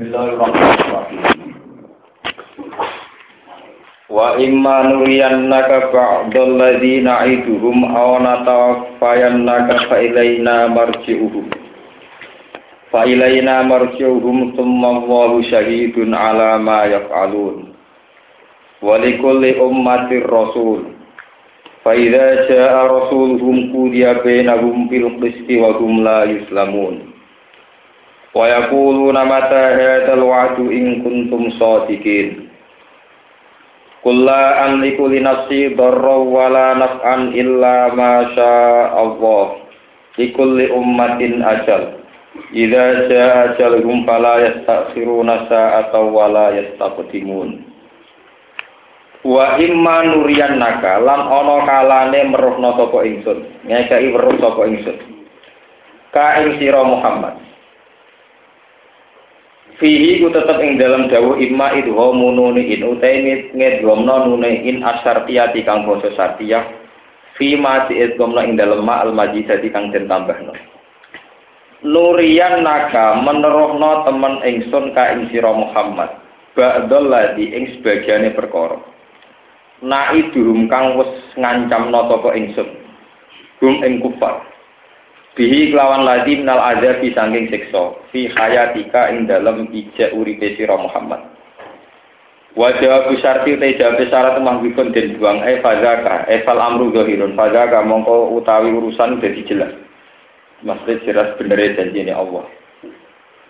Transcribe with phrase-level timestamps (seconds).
[0.00, 1.20] Bismillahirrahmanirrahim.
[4.08, 11.52] Wa imma nuriyannaka ba'dal ladzina iduhum aw natawaffayannaka fa ilaina marji'uhum.
[12.88, 17.76] Fa ilaina marji'uhum thumma Allahu syahidun ala ma yaf'alun.
[18.80, 20.96] Wa likulli ummatir rasul.
[21.84, 27.09] Fa idza jaa rasuluhum qudiya bainahum bil qisti wa hum la yuslamun.
[28.34, 32.50] Wa yaquluna mata hadzal wa'du in kuntum shadiqin
[34.00, 39.60] Kulla amliku li nafsi darra wa la naf'an illa ma syaa Allah
[40.16, 42.00] likulli ummatin ajal.
[42.56, 47.60] Idza jaa ajaluhum fala yastakhiruna sa'atan wa la yastaqdimun.
[49.20, 53.38] Wa imma nuriyannaka lan ana kalane meruhna sapa ingsun.
[53.68, 54.96] Ngekeki weruh sapa ingsun.
[56.16, 57.49] Ka ing sira Muhammad
[59.80, 65.64] fihi ku tetep ing dalam dawuh imma idho mununi in utaini ngedhomno nune in asyartiyati
[65.64, 66.68] kang basa sartiyah
[67.40, 70.52] fi ma diidgomno ing dalem ma al majidati kang den tambahno.
[71.80, 76.12] Nurian naka menerohno temen ingsun ka ing sira Muhammad
[76.52, 78.76] ba'dal ladhi ing sebagiane perkara.
[79.80, 81.08] Naiduhum kang wis
[81.40, 82.68] ngancamno sapa ingsun
[83.64, 84.49] hum ing kufar
[85.38, 87.94] bihi kelawan ladi minal azabi sangking siksa.
[88.10, 91.22] Fi hayatika ing dalem ija uripe sira Muhammad.
[92.58, 95.46] Wa jawabu syarti te jawab syarat mahwifun den buang.
[95.46, 96.26] E fazaka.
[96.26, 97.38] E fal amru zahirun.
[97.38, 99.70] Fazaka mongko utawi urusan dadi jelas.
[100.66, 102.44] Maksud jelas bener janjine Allah.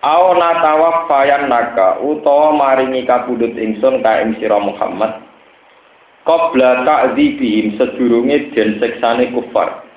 [0.00, 5.16] Aw natawaffayan naka utawa maringi kabudut ingsun ka ing sira Muhammad.
[6.28, 9.89] Qabla ta'dzibihim sedurunge den seksane kufar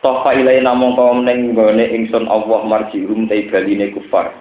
[0.00, 4.32] Tofa ilai namong kaum neng gone ingsun Allah marjirum te baline kufar.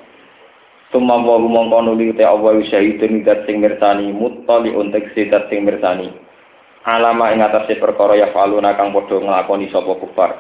[0.88, 6.16] Suma wa mongko nuli te Allah syahidun dat sing mirsani muttali untuk sidat sing mirsani.
[6.88, 10.32] Alama ing atase perkara ya faluna kang padha nglakoni sapa kufar.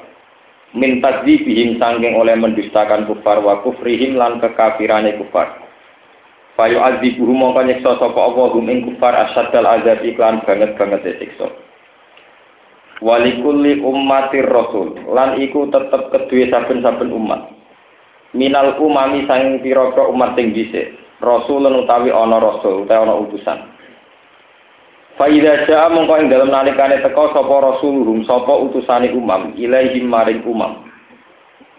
[0.72, 5.52] Min tadzibihim sangking oleh mendustakan kufar wa kufrihim lan kekafirane kufar.
[6.56, 11.52] Fayu azibuhu mongko sapa Allah hum ing kufar asyadal azab iklan banget-banget siksa.
[13.00, 14.96] Walikulli ummatir rasul.
[15.12, 17.52] Lan iku tetep kedue saben-saben umat.
[18.36, 20.96] Minal umami sanging pira-pira umat sing dhisik.
[21.20, 23.60] Rasul lan utawi ana rasul utawi ana utusan.
[25.20, 30.88] Faida jaa mongko ing dalem nalikane teka sapa rasuluhum sapa utusane umam ilaihim maring umam.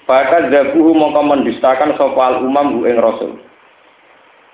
[0.04, 3.40] Faka zabuhu mongko mendustakan sapa al umam ing rasul.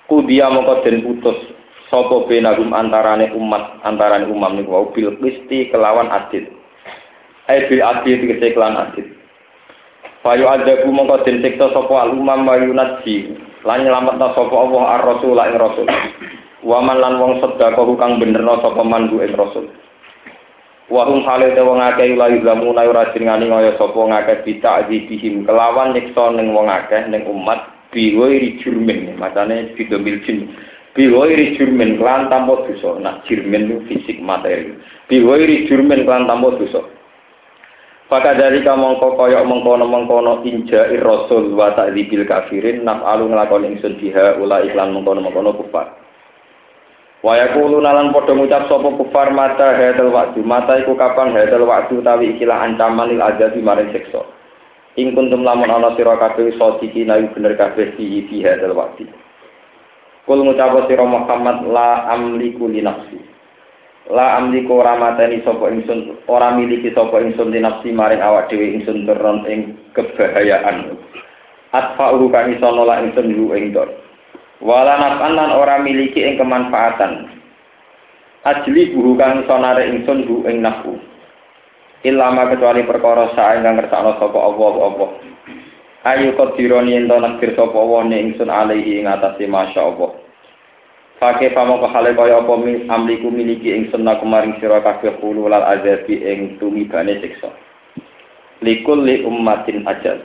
[0.07, 1.56] Kudia mongko den putus
[1.89, 6.47] sapa benagum antarane umat antarane umam niku wau bil qisti kelawan adil
[7.47, 9.17] ai bil adil tegese kelan adil
[10.27, 13.31] Fayu adabu mongko den siksa sapa alumam mayunaji
[13.63, 15.87] lan nyelametna sapa Allah ar-rasul ing rasul.
[16.67, 19.71] Waman lan wong sedekah kang benerno sapa mandu ing rasul.
[20.91, 25.47] Wa hum hale te wong akeh la yuzamu na ora jenengane kaya sapa ngakeh bita'dzibihim
[25.47, 27.63] kelawan nyiksa ning wong akeh ning umat
[27.95, 30.51] biwiri jurmin macane bidomil jin
[30.97, 34.73] biwiri jurmin lan tanpa dosa nah jurmin itu fisik materi
[35.07, 36.83] biwiri jurmin lan tanpa dosa
[38.07, 43.99] Maka dari kamu koyok mengkono mengkono inja rasul wa ta'dzibil kafirin naf alu nglakoni ingsun
[43.99, 45.91] biha ula iklan mengkono mengkono kufar.
[47.27, 51.99] Wa yaqulu nalan padha ngucap sapa kufar mata hadal waktu mata iku kapan hadal waktu
[52.07, 54.23] tawi ikilah ancaman lil azabi maring siksa.
[54.95, 56.55] Ing kuntum lamun ana sira kabeh
[57.03, 59.11] nayu bener kabeh fi hadal waktu.
[60.27, 63.37] Kul ngucap sira Muhammad la amliku li nafsi.
[64.11, 69.03] la amliku ora mateni sapa ingsun ora miliki sapa ingsun dinafsi maring awak dhewe ingsun
[69.03, 70.95] teron ing kebahayaan
[71.75, 73.91] atfa urukan iso nolak ingsun yu ing dor
[74.63, 77.35] wala nafan lan ora miliki ing kemanfaatan.
[78.47, 80.95] Ajli buhu kang iso yu ing nafu.
[82.07, 85.11] Ilama kecuali perkara sae kang ngersakno sapa Allah Allah
[86.07, 90.27] ayu qadironi ento nakdir sapa wa ingsun alaihi ing atase masyaallah
[91.17, 92.61] Pakai pamo hale kaya apa
[92.93, 97.57] amliku miliki ing sunna kemaring sira kabeh kulu lal azabi ing tumibane siksa.
[98.61, 100.21] Likul li ummatin ajal.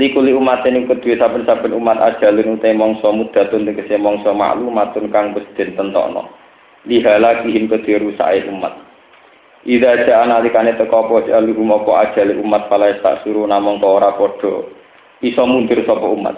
[0.00, 5.12] Likul li ummatin ing kedue saben-saben umat ajal ing utai mangsa mudatun tegese mangsa maklumatun
[5.12, 6.32] kang wis den tentokno.
[6.88, 8.72] Lihala kihim kedue rusake umat.
[9.68, 14.64] Ida ja analikane teka apa ajal umat pala tak suruh namung ora padha
[15.24, 16.36] iso mundur sapa umat.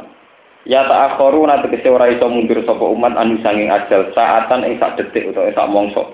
[0.69, 4.77] Ya tak akhoru nanti kese ora iso mundur sapa umat anu sanging ajal saatan ing
[4.79, 6.05] sak detik utawa sak mongso.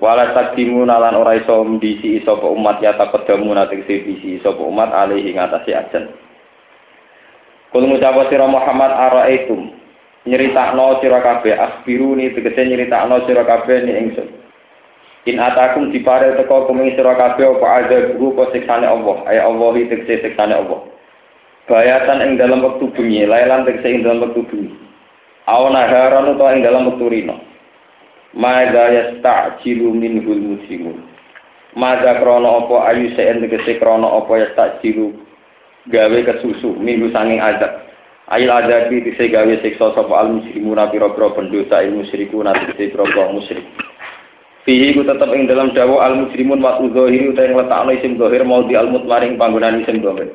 [0.00, 4.62] Wala takdimu nalan ora iso mbisi sapa umat ya tak kedamu nanti kese bisi sapa
[4.64, 6.04] umat alih ing atase ajal.
[7.70, 9.54] Kul ngucap sira Muhammad ara itu
[10.26, 14.28] nyeritakno sira kabeh asbiruni tegese nyeritakno sira kabeh ni ingsun
[15.28, 19.70] In atakum dipare teko kuming sira kabeh apa ada guru apa siksane Allah ay Allah
[19.86, 20.82] tegese siksane Allah
[21.68, 24.72] bayatan ing dalam waktu bengi lailan tegese ing dalam waktu bengi
[25.50, 27.36] awana haran utawa ing dalam waktu rino
[28.30, 31.02] Mada yasta'jilu minhul muslimun
[31.74, 35.18] Mada krono opo ayu se'en tegese krono opo yasta'jilu
[35.90, 37.90] gawe kesusu minggu sanging azab
[38.30, 43.66] Ail adabi tise gawe siksa sapa al muslimuna pira-pira pendosa il musyrikuna tise pira-pira musyrik.
[44.62, 48.46] Fihi ku tetep ing dalam dawa al muslimun wa zahiri utawa ing letakno isim zahir
[48.46, 50.30] mau di al mutmaring panggonan isim zahir.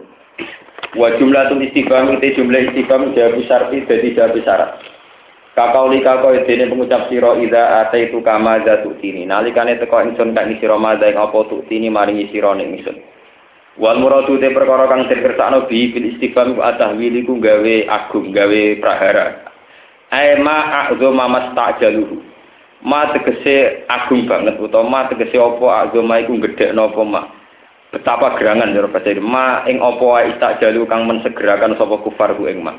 [0.94, 4.78] Wa jumlatul istifham te jumlah istifham jawab syarti dadi jawab syarat.
[5.56, 9.24] Kakauli kako dene pengucap sira ida ate itu kama zatu tini.
[9.24, 13.00] Nalikane teko ingsun kak sira madha ing apa tu tini maringi sira ning ingsun.
[13.80, 18.36] Wal muradu te perkara kang den kersakno bi bil istifham wa tahwil iku gawe agung
[18.36, 19.48] gawe prahara.
[20.12, 22.20] Ai ma a'zama mastajaluhu.
[22.84, 27.22] Ma tegese agung banget utawa ma tegese apa azama iku gedhekno apa ma.
[27.96, 32.60] Betapa gerangan ya bahasa ma ing apa wae jalu kang mensegerakan sapa kufar ku ing
[32.60, 32.76] ma.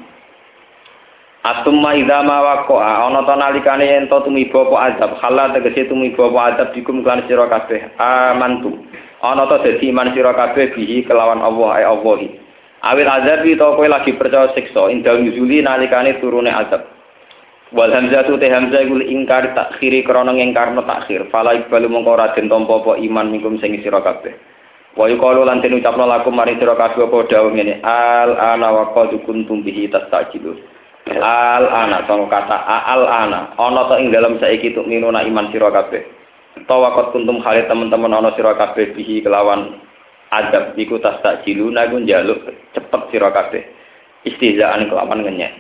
[1.40, 5.16] Atum ma idza ma waqa'a ana ta nalikane yen tumiba apa azab?
[5.24, 7.96] Halal tegese tumiba apa azab dikum kan sira kabeh?
[7.96, 8.84] Amantum
[9.24, 12.20] ana ta dadi iman sira kabeh bihi kelawan Allah ay Allah
[12.84, 14.92] awil azab to kowe lagi percaya siksa.
[14.92, 16.92] Indal nuzuli nalikane turune azab.
[17.72, 21.32] Wal hamzatu te hamzah iku ingkar takhiri krana ngingkarno takhir.
[21.32, 24.55] Fala ibalu mongko ora den tampa apa iman mingkum sing sira kabeh
[24.96, 28.84] wa yuqalu lan den ucapno lakum mari sira kabeh apa dawuh ngene al ana wa
[28.96, 30.56] qad kuntum bihi tastajilun.
[31.12, 33.52] Al ana kata al ana.
[33.60, 36.02] Ana ta ing dalem saiki tuk minuna iman sira kabeh.
[36.64, 39.76] Tawakot kuntum khalid teman-teman ana sira kabeh bihi kelawan
[40.32, 43.62] adab iku tas tak jiluna iku njaluk cepet sira kabeh.
[44.24, 45.52] Istihzaan kelawan ngenyek.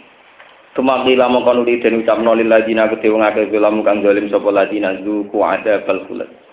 [0.72, 3.08] Tumaki lamu kono den ucapno lil ladina akeh
[3.52, 6.45] lamu kang zalim sapa ladina zuku ada bal khulat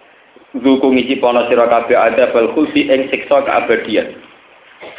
[0.54, 4.14] Zuku ngiji pono sira kabeh ada bal khulfi ing siksa keabadian.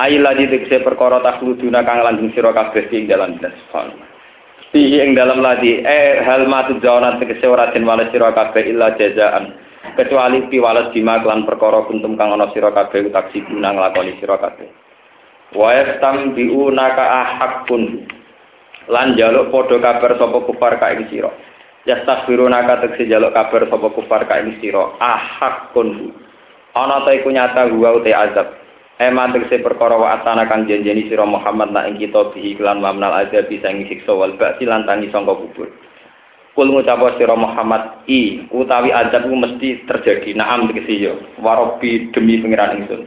[0.03, 3.55] Ayi ladi tegese perkara takhluduna kang lanjung sira kabeh ing dinas
[4.75, 5.79] Fihi ing dalam ladi?
[5.79, 9.55] Eh hal matu jawana tegese ora den wales sira kabeh illa jazaan.
[9.95, 14.67] Kecuali piwales bima kelan perkara kuntum kang ana sira kabeh taksi guna nglakoni sira kabeh.
[15.55, 18.11] Wa yastam biuna ka ahakun
[18.91, 21.31] lan jaluk padha kabar sapa kufar ka ing sira
[21.85, 26.13] yastaghfiruna ka tegese jaluk kabar sapa kufar ka ing sira ahakun
[26.73, 28.65] ana ta iku nyata gua ute azab
[28.95, 33.11] Ema tegese perkara wa atana kang janjeni sira Muhammad nak ing kita bihi kelan mamnal
[33.27, 35.67] azab bisa ing siksa wal ba'si lan tangi sangka kubur.
[36.55, 40.39] Kul ngucap sira Muhammad i utawi azab ku mesti terjadi.
[40.39, 41.19] Naam tegese yo.
[41.43, 43.03] Warobi demi pengiran ingsun.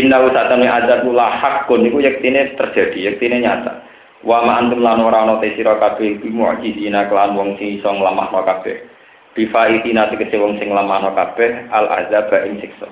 [0.00, 3.84] Inna usatane azab la hakun niku yektine terjadi, yektine nyata.
[4.22, 7.90] Wa ma antum lan ora ana te sira kabeh bi mu'jizina kelan wong sing iso
[7.90, 8.86] nglamahno kabeh.
[9.34, 12.86] Bifaitina tegese wong sing nglamahno kabeh al azab ing siksa.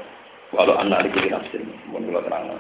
[0.55, 2.59] walau anak di nafsin mun kula terang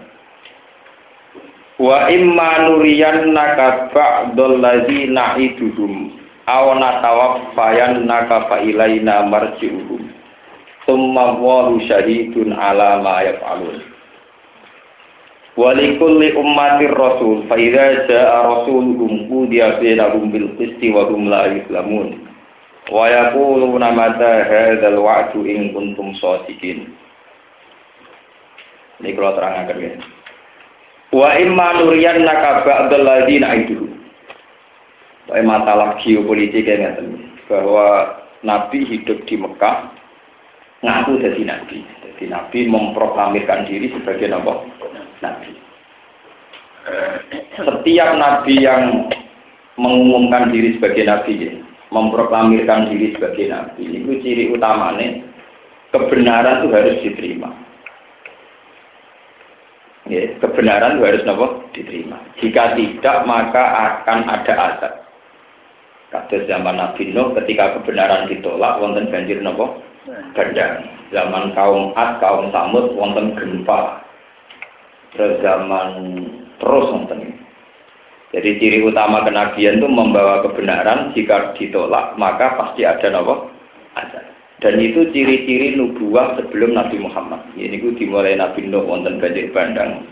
[1.80, 6.14] wa imma nuriyan naka ba'dal ladzi na'iduhum
[6.46, 10.06] aw natawaffayan naka fa ilaina marji'uhum
[10.86, 13.82] summa wallahu syahidun ala ma yaf'alun
[15.60, 22.16] Walikulli ummatir rasul fa idza jaa rasuluhum qudiya bainahum bil qisti wa hum la yuslamun
[22.88, 26.88] wa yaquluna mata hadzal wa'du in kuntum shadiqin
[29.00, 29.92] ini kalau terangkan ya.
[31.10, 33.88] Wa imma nuriyan naka ba'dal ladina itu.
[35.30, 39.88] Masalah geopolitik yang bahwa Nabi hidup di Mekah
[40.84, 41.80] ngaku jadi Nabi.
[42.02, 44.54] Jadi Nabi memproklamirkan diri sebagai Nabi.
[45.20, 45.52] Nabi.
[47.54, 49.08] Setiap Nabi yang
[49.76, 51.52] mengumumkan diri sebagai Nabi, ya,
[51.92, 55.30] memproklamirkan diri sebagai Nabi, itu ciri utamanya
[55.90, 57.50] kebenaran itu harus diterima
[60.10, 61.24] ya, kebenaran itu harus
[61.70, 62.18] diterima.
[62.42, 63.64] Jika tidak maka
[64.02, 64.94] akan ada azab.
[66.10, 69.78] Kata zaman Nabi Nuh ketika kebenaran ditolak wonten banjir nopo
[70.34, 70.90] bandang.
[71.14, 74.02] Zaman kaum Ad, kaum Samud wonten gempa.
[75.14, 75.88] Terus zaman
[76.60, 77.40] terus wonten.
[78.30, 83.50] Jadi ciri utama kenabian itu membawa kebenaran jika ditolak maka pasti ada nopo
[83.98, 84.30] azab.
[84.60, 87.42] Dan itu ciri-ciri nubuah sebelum Nabi Muhammad.
[87.56, 90.04] Ini ku dimulai Nabi Nuh wonten banjir bandang,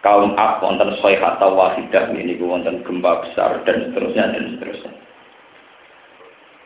[0.00, 4.92] kaum Ab wonten soihat atau wahidah, ini ku wonten gempa besar dan seterusnya dan seterusnya.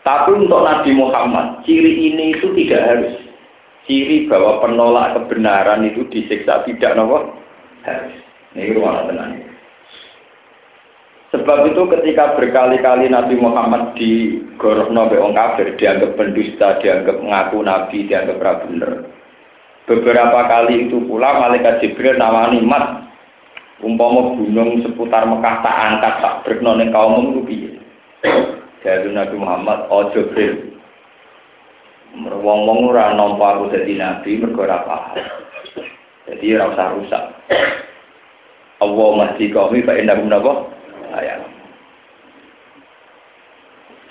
[0.07, 3.15] Tapi untuk Nabi Muhammad, ciri ini itu tidak harus.
[3.85, 7.44] Ciri bahwa penolak kebenaran itu disiksa tidak nopo
[7.85, 8.17] harus.
[8.55, 9.55] Ini ruang tenang.
[11.35, 18.07] Sebab itu ketika berkali-kali Nabi Muhammad di Gorohno wong kafir, dianggap pendusta, dianggap mengaku Nabi,
[18.07, 19.11] dianggap ra bener.
[19.85, 23.05] Beberapa kali itu pula malaikat Jibril nawani mat
[23.83, 26.95] umpama gunung seputar Mekah tak angkat tak brekno ning
[27.45, 27.83] piye.
[28.87, 30.79] Jadi Nabi Muhammad ojo Jibril.
[32.15, 35.44] Wong-wong ora nampa aku dadi nabi mergo ora paham.
[36.25, 37.25] Jadi ora usah rusak.
[38.81, 40.73] Allah masih kami fa inna nabo
[41.13, 41.45] ayat.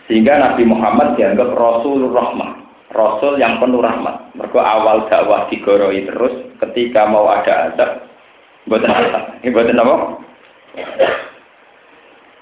[0.05, 2.60] Sehingga Nabi Muhammad dianggap Rasul Rahmah,
[2.91, 4.36] Rasul yang penuh rahmat.
[4.36, 8.03] Mereka awal dakwah digoroi terus, ketika mau ada azab,
[8.67, 9.39] buatan apa?
[9.41, 9.96] Ini buatan apa?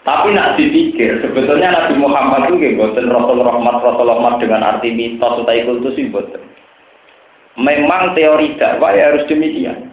[0.01, 5.45] Tapi nak dipikir, sebetulnya Nabi Muhammad itu buatan Rasul Rahmat, Rasul Rahmat dengan arti mitos
[5.45, 6.41] itu sih buatan.
[7.59, 9.91] Memang teori dakwah ya harus demikian.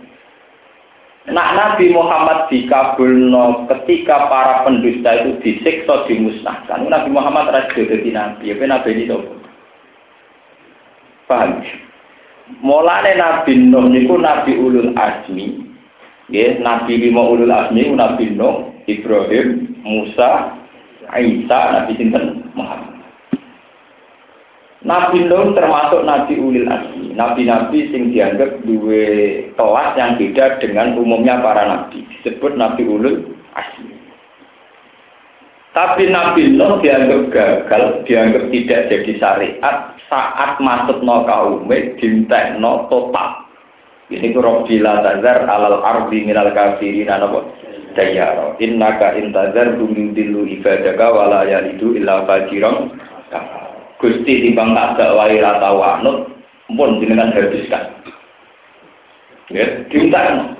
[1.29, 6.89] Nak Nabi Muhammad dikabulno ketika para pendusta itu disiksa dimusnahkan.
[6.89, 9.13] Nabi Muhammad raja jadi nabi, apa nabi ini?
[11.29, 11.61] Paham?
[12.65, 15.69] Mulane Nabi Nuh niku Nabi Ulul Azmi.
[16.33, 20.57] Ya, Nabi lima Ulul Azmi Nabi Nuh, Ibrahim, Musa,
[21.13, 22.88] Isa, Nabi sinten Muhammad.
[24.87, 29.03] Nabi Nuh termasuk Nabi Ulil Azmi, nabi-nabi sing dianggap dua
[29.59, 33.27] kelas yang beda dengan umumnya para nabi, disebut Nabi Ulul
[33.59, 33.99] Azmi.
[35.75, 42.87] Tapi Nabi Nuh dianggap gagal, dianggap tidak jadi syariat saat masuk no kaume dintek no
[42.87, 43.51] total.
[44.09, 47.45] Ini ku Rabbi la tazar alal ardi minal kafirin apa?
[47.99, 48.55] Dayaro.
[48.63, 52.95] Innaka intazar bumi dilu ibadaka wala yalidu illa fajiran
[53.29, 53.58] kafar.
[53.99, 56.31] Gusti timbang tak dakwai rata wanut
[56.71, 57.85] pun jenengan habiskan.
[59.51, 60.59] Ya, diuntakno.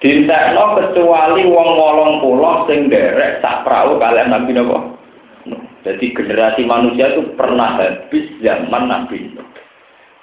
[0.00, 4.96] Dintekno kecuali wong wolong pulau sing derek sak perahu kalian Nabi napa?
[5.84, 9.32] Jadi generasi manusia itu pernah habis zaman Nabi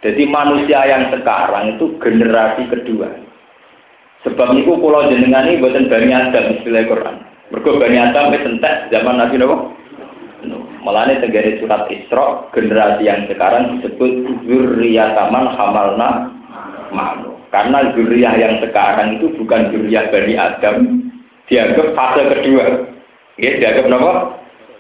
[0.06, 3.10] Jadi manusia yang sekarang itu generasi kedua.
[4.26, 7.16] Sebab itu pulau jenengan ini buatan Bani Adam istilah Quran.
[7.54, 9.58] Mergo Bani Adam entek zaman Nabi napa?
[10.88, 16.32] Malahnya tenggari surat Isra, generasi yang sekarang disebut zurriyataman hamalna
[16.96, 17.36] ma'nu.
[17.52, 20.76] Karena zuriyah yang sekarang itu bukan zuriyah Bani Adam,
[21.52, 22.88] dianggap fase kedua.
[23.36, 24.14] Ya, dianggap apa?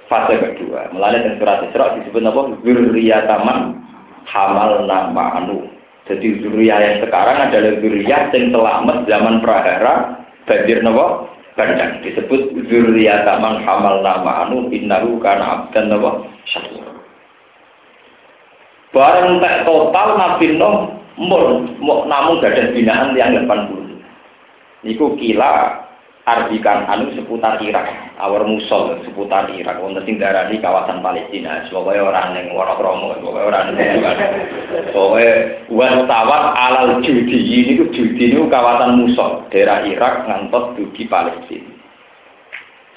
[0.07, 0.87] Fase kedua.
[0.95, 2.41] Di surat Isra disebut apa?
[2.63, 3.59] Zurriyataman
[4.31, 5.67] hamalna ma'nu.
[6.07, 13.41] Jadi zuriyah yang sekarang adalah zuriyah yang selamat zaman prahara, banjir nopo bandang disebut zurriyata
[13.41, 16.85] man nama anu innahu kana abdan napa syakur.
[18.93, 25.81] Bareng tak total Nabi Nuh mun namun gak ada binaan yang 80 niku kila
[26.27, 27.87] artikan anu seputar Irak,
[28.19, 31.63] awar musol seputar Irak, wonten sing darani kawasan Palestina.
[31.71, 34.03] Pokoke ora ning Wonokromo, pokoke ora ning
[34.91, 35.27] Pokoke
[35.71, 41.71] wartawan alal judi ini ku judi niku kawasan musol, daerah Irak ngantos dugi Palestina.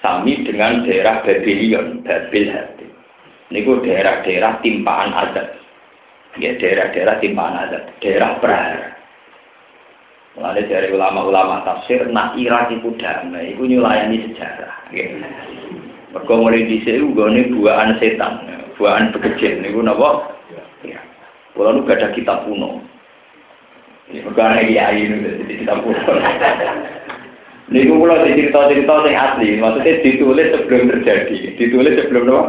[0.01, 2.89] Sami dengan daerah Babylon, Babil Hati.
[3.53, 5.61] Niku daerah-daerah timpaan adat.
[6.41, 9.00] Ya daerah-daerah timpaan adat, daerah Prahara.
[10.39, 14.87] Mulai dari ulama-ulama tafsir, nak Irak itu damai, itu nyulayani sejarah.
[14.95, 18.47] Mereka mulai di sini, ini buaan setan,
[18.79, 19.59] buaan bekejil.
[19.59, 20.11] Ini apa?
[20.87, 21.03] Ya.
[21.59, 22.79] Kalau itu ada kitab kuno.
[24.11, 25.99] Ini bukan dia ini, jadi kitab kuno.
[27.71, 31.37] Ini kalau cerita-cerita yang asli, maksudnya ditulis sebelum terjadi.
[31.59, 32.43] Ditulis sebelum apa?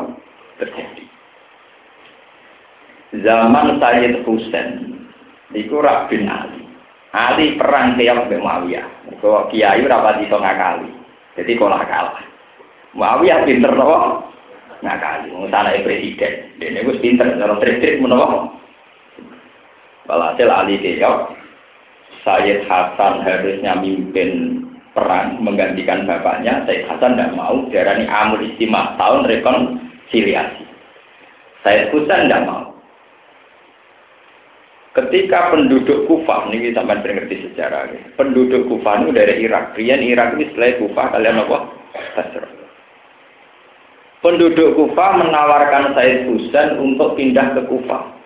[0.62, 1.06] Terjadi.
[3.26, 5.02] Zaman Sayyid Husain,
[5.58, 6.61] itu Rabin Ali.
[7.12, 8.88] Ali perang tiap Mbak Muawiyah.
[9.20, 10.92] Kau kiai rapat itu ngakali.
[11.36, 12.24] Jadi kalau kalah.
[12.96, 14.32] Muawiyah pinter loh.
[14.80, 15.28] Ngakali.
[15.36, 16.34] Misalnya presiden.
[16.56, 17.28] Dia ini pinter.
[17.36, 18.56] Kalau trik-trik menolak.
[20.08, 21.36] Walhasil Ali keok.
[22.24, 24.64] Sayyid Hasan harusnya mimpin
[24.96, 26.64] perang menggantikan bapaknya.
[26.64, 27.68] Sayyid Hasan tidak mau.
[27.76, 30.64] Darani amul istimah tahun rekonsiliasi.
[31.68, 32.71] Sayyid Hasan tidak mau.
[34.92, 39.72] Ketika penduduk Kufah, ini sampai ngerti sejarah, penduduk Kufah itu dari Irak.
[39.80, 41.58] Rian Irak ini setelah Kufah, kalian apa?
[42.12, 42.48] Basra.
[44.20, 48.20] Penduduk Kufah menawarkan Said Husain untuk pindah ke Kufah.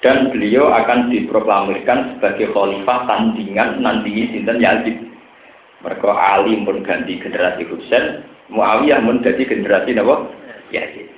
[0.00, 4.96] Dan beliau akan diproklamirkan sebagai khalifah tandingan nanti Sinten Yazid.
[5.84, 10.14] Mereka Ali pun ganti generasi Husain, Muawiyah pun jadi generasi apa?
[10.72, 11.15] Yazid.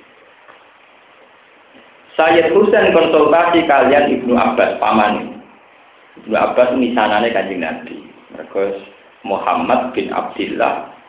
[2.19, 5.39] Sayyid Husain konsultasi kalian Ibnu Abbas paman.
[6.19, 7.95] Ibnu Abbas misanane kanjeng Nabi.
[8.35, 8.75] Mereka
[9.23, 10.99] Muhammad bin Abdullah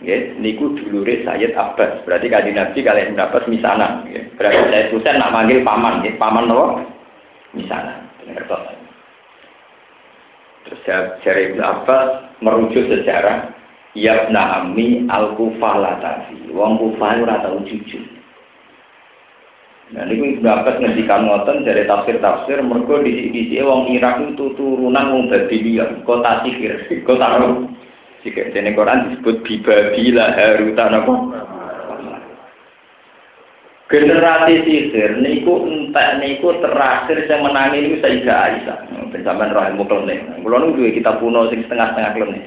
[0.00, 2.04] Ya, niku dulure Sayyid Abbas.
[2.04, 4.04] Berarti kanjeng Nabi kalian Abbas misanan.
[4.12, 4.20] Ya.
[4.36, 6.12] Berarti saya Husain nak manggil paman, ya.
[6.20, 6.84] paman nopo?
[7.56, 8.08] Misanan.
[10.60, 10.80] Terus
[11.24, 12.08] dari Ibn Abbas
[12.44, 13.48] merujuk sejarah
[13.96, 16.52] Yabna Ami al-Kufah latafi.
[16.52, 17.58] Wong Kufah ora tau.
[19.90, 25.22] Nah, ini Abbas ngendikan ngoten dari tafsir-tafsir, mereka di sini wong Irak itu turunan wong
[25.26, 27.26] Babylon, kota sihir, kota
[28.20, 31.14] jika di Quran disebut bibabila harutan apa?
[33.90, 38.78] Generasi sihir niku entek niku terakhir saya menangi niku Sayyidah Aisyah.
[39.10, 40.22] Pencaman roh ilmu klenik.
[40.46, 42.44] Kula nu duwe kitab kuno sing setengah-setengah klenik.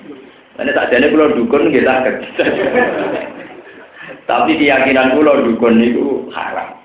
[0.61, 2.15] Ini tak jane kula dukun saged.
[4.29, 6.82] Tapi keyakinan kula dukun niku haram.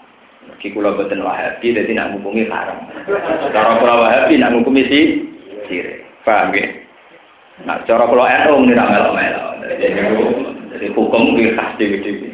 [0.59, 2.91] Ki kula boten Wahabi dadi nak ngukumi haram.
[3.55, 5.01] Cara kula Wahabi nak ngukumi si
[5.71, 6.03] sire.
[6.27, 6.67] Paham nggih?
[7.63, 9.47] Nah, cara kalau NU ini tidak melok-melok.
[10.75, 12.31] Jadi hukum itu khas sini.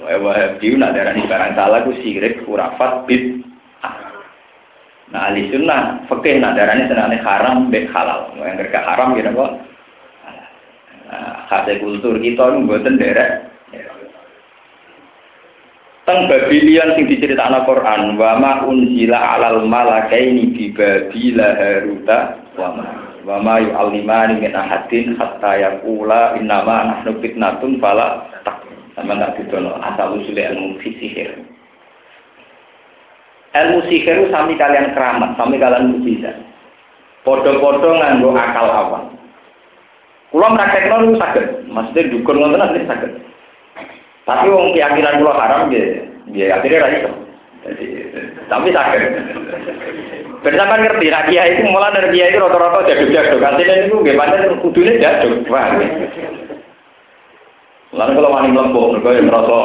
[0.00, 3.42] Wahabi nak darah barang salah itu sirik, kurafat, bid.
[5.10, 8.30] Nah, ahli sunnah, fakih nak darahnya senangnya haram, bid halal.
[8.38, 9.52] Yang kerja haram gitu kok.
[11.10, 13.49] Nah, kultur kita itu buatan derek.
[16.10, 22.86] Teng Babylon sing diceritakan Al-Qur'an, wa ma unzila 'alal malakaini bi Babila Haruta wa ma
[23.22, 28.58] wa ma yu'allimani min ahadin hatta yaqula innama nahnu fitnatun fala tak
[28.98, 31.30] sama tak didono asal usul ilmu sihir.
[33.54, 36.34] Ilmu sihir sami kalian keramat sami kalian mukjizat
[37.22, 39.04] podo-podo nganggo akal awal
[40.34, 41.46] kula praktekno niku saged.
[41.70, 43.29] Maksudnya dukun ngoten saged
[44.30, 47.02] tapi wong keyakinan kula haram nggih nggih akhirnya
[47.66, 47.86] jadi
[48.46, 49.02] tapi sakit
[50.40, 53.44] Bersamaan ngerti, kia itu mulai dari kia itu rata-rata jaduk-jaduk.
[53.44, 55.44] Artinya itu gimana kudunya jaduk.
[55.52, 55.68] Wah,
[57.90, 59.58] Lalu kalau wani melempuk, mereka yang merasa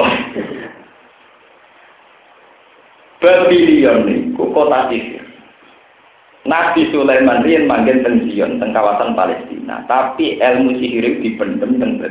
[3.21, 5.23] Babylon itu kota sihir.
[6.45, 12.01] Nabi Sulaiman rian manggil pensiun teng kawasan Palestina, tapi ilmu sihir itu dipendem teng.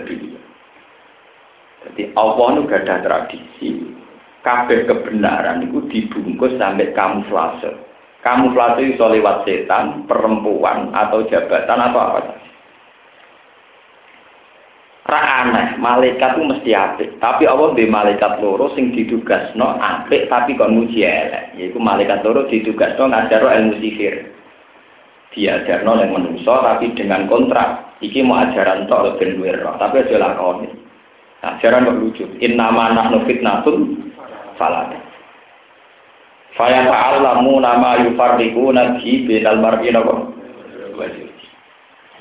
[1.85, 3.69] Jadi Allah itu gak ada tradisi,
[4.41, 7.85] kabeh kebenaran itu dibungkus sampai kamuflase
[8.25, 12.43] kamuflase itu lewat setan, perempuan, atau jabatan, atau apa saja.
[15.05, 15.45] Ra
[15.77, 17.21] malaikat itu mesti apik.
[17.21, 18.89] Tapi Allah di malaikat loro sing
[19.53, 21.53] no apik tapi kon muji elek.
[21.61, 24.33] Yaitu malaikat loro no ngajaro ilmu sihir.
[25.37, 28.01] Diajarno yang menungso tapi dengan kontrak.
[28.01, 30.73] Iki mau ajaran tok ben roh, tapi aja lakoni.
[31.45, 32.25] Ajaran kok lucu.
[32.41, 34.09] Innama nahnu fitnatun
[34.57, 34.97] falada.
[36.55, 40.35] Faya ta'allamu nama yufarriquna bi bainal mar'i napa?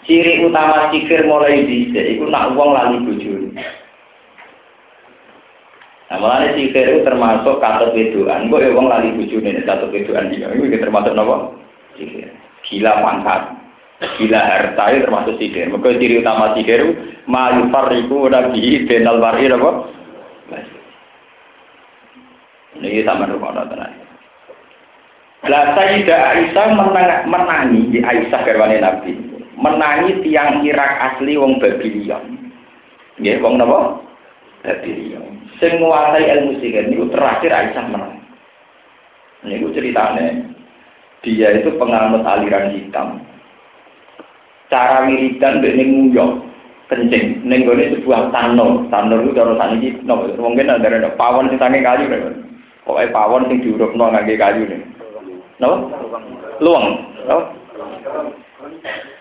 [0.04, 3.56] Ciri utama sihir mulai dhisik iku nak wong lali bojone.
[6.12, 8.52] Nah, mulane sihir itu termasuk kata wedoan.
[8.52, 10.52] Kok ya wong lali bojone kata wedoan dia.
[10.52, 11.16] Iku termasuk?
[11.96, 12.28] Sihir.
[12.68, 13.42] Gila pangkat.
[14.20, 15.72] Gila harta itu termasuk sihir.
[15.72, 19.72] Maka ciri utama sihir itu ma yufarriquna bi bainal mar'i napa?
[22.84, 23.92] Ini sama rumah tenan.
[25.44, 29.14] Lah Sayyidah Aisyah menang, menangi di Aisyah garwane Nabi.
[29.60, 32.52] Menangi tiang Irak asli wong Babylon.
[33.20, 34.00] Nggih, wong napa?
[34.64, 35.48] Babylon.
[35.62, 38.24] Sing nguasai ilmu sihir niku terakhir Aisyah menang.
[39.44, 40.48] Niku ceritanya
[41.24, 43.20] dia itu penganut aliran hitam.
[44.72, 46.53] Cara wiridan ning nguyok
[46.92, 48.88] kencing ning gone sebuah tanur.
[48.92, 49.90] Tanur itu cara saniki
[50.40, 52.10] mungkin ada pawon sing sange kayu.
[52.84, 54.82] Pokoke pawon sing diurupno ngangge kayu nih.
[55.62, 55.76] Napa?
[56.60, 56.86] Luang.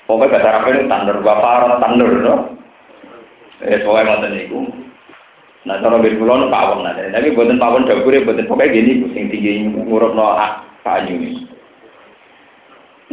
[0.02, 2.34] Pokoknya bahasa Arab itu tandur, bapak tandur, no?
[3.62, 4.60] Eh, pokoknya ngoten niku.
[5.62, 9.30] Nah, cara bin kula nu pawon nah, tapi boten pawon dapure boten pokoknya gini sing
[9.30, 10.34] tinggi ngurupno
[10.82, 11.46] kayu ini.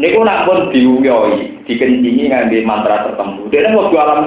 [0.02, 3.46] Niku nak pun diuyoi, dikencingi ngambil mantra tertentu.
[3.54, 4.26] Dia kan waktu alam.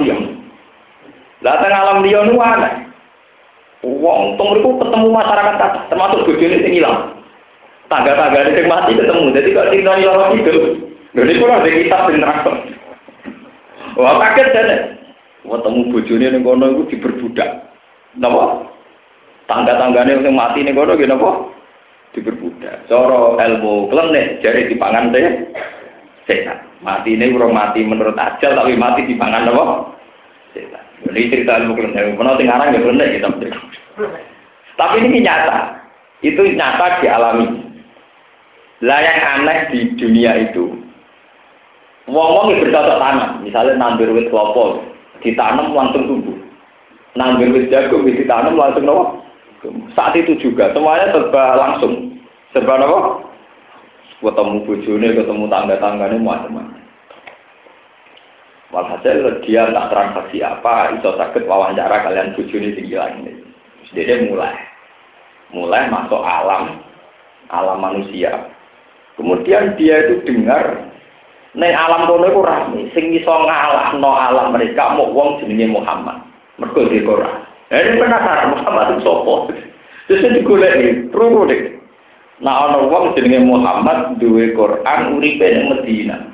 [1.43, 2.73] Lah teng alam liya nu aneh.
[3.83, 7.19] Wong tong ketemu masyarakat termasuk bojone sing ilang
[7.91, 9.35] tangga-tangga ini yang mati ketemu.
[9.35, 10.63] Jadi kalau cerita ini orang hidup,
[11.13, 12.55] jadi kurang ada kitab yang nerangkan.
[13.99, 14.69] Wah kaget kan?
[15.45, 17.49] Wah temu bojone ning kono iku diperbudak.
[18.17, 18.71] Napa?
[19.51, 21.31] Tangga-tanggane sing mati ning kono nggih napa?
[22.15, 22.87] Diperbudak.
[22.87, 25.27] Cara ilmu klenik jare dipangan teh
[26.25, 26.72] setan.
[26.83, 29.95] Mati ini urung mati menurut ajal tapi mati dipangan napa?
[30.51, 30.83] Setan.
[31.07, 32.19] Ini cerita ilmu klenik.
[32.19, 33.27] Menawa sing aran ya klenik kita.
[34.75, 35.79] Tapi ini nyata.
[36.19, 37.47] Itu nyata dialami.
[38.83, 40.75] Lah yang aneh di dunia itu,
[42.11, 44.83] wong-wong yang bercocok tanam, misalnya nandur wit klopo,
[45.23, 46.35] ditanam langsung tumbuh.
[47.15, 49.23] Nanggur wis jagung ditanam langsung nopo.
[49.95, 52.19] Saat itu juga semuanya serba langsung.
[52.51, 53.23] Serba nopo?
[54.23, 56.79] Ketemu bojone, ketemu tangga-tanggane macam-macam.
[58.71, 63.33] Walhasil dia tak transaksi apa, iso sakit wawancara kalian bojone tinggi ini.
[63.91, 64.55] Dia mulai,
[65.51, 66.81] mulai masuk alam,
[67.51, 68.47] alam manusia.
[69.19, 70.89] Kemudian dia itu dengar
[71.53, 76.17] Neng alam kono iku rame, sing iso ngalahno alam mereka mau wong jenenge Muhammad.
[76.57, 77.45] Di Quran.
[77.69, 79.33] Eh, penasaran Muhammad itu sapa?
[80.09, 81.77] Terus digoleki, turu deh.
[82.41, 86.33] Nah ana wong jenenge Muhammad duwe Quran uripe ning.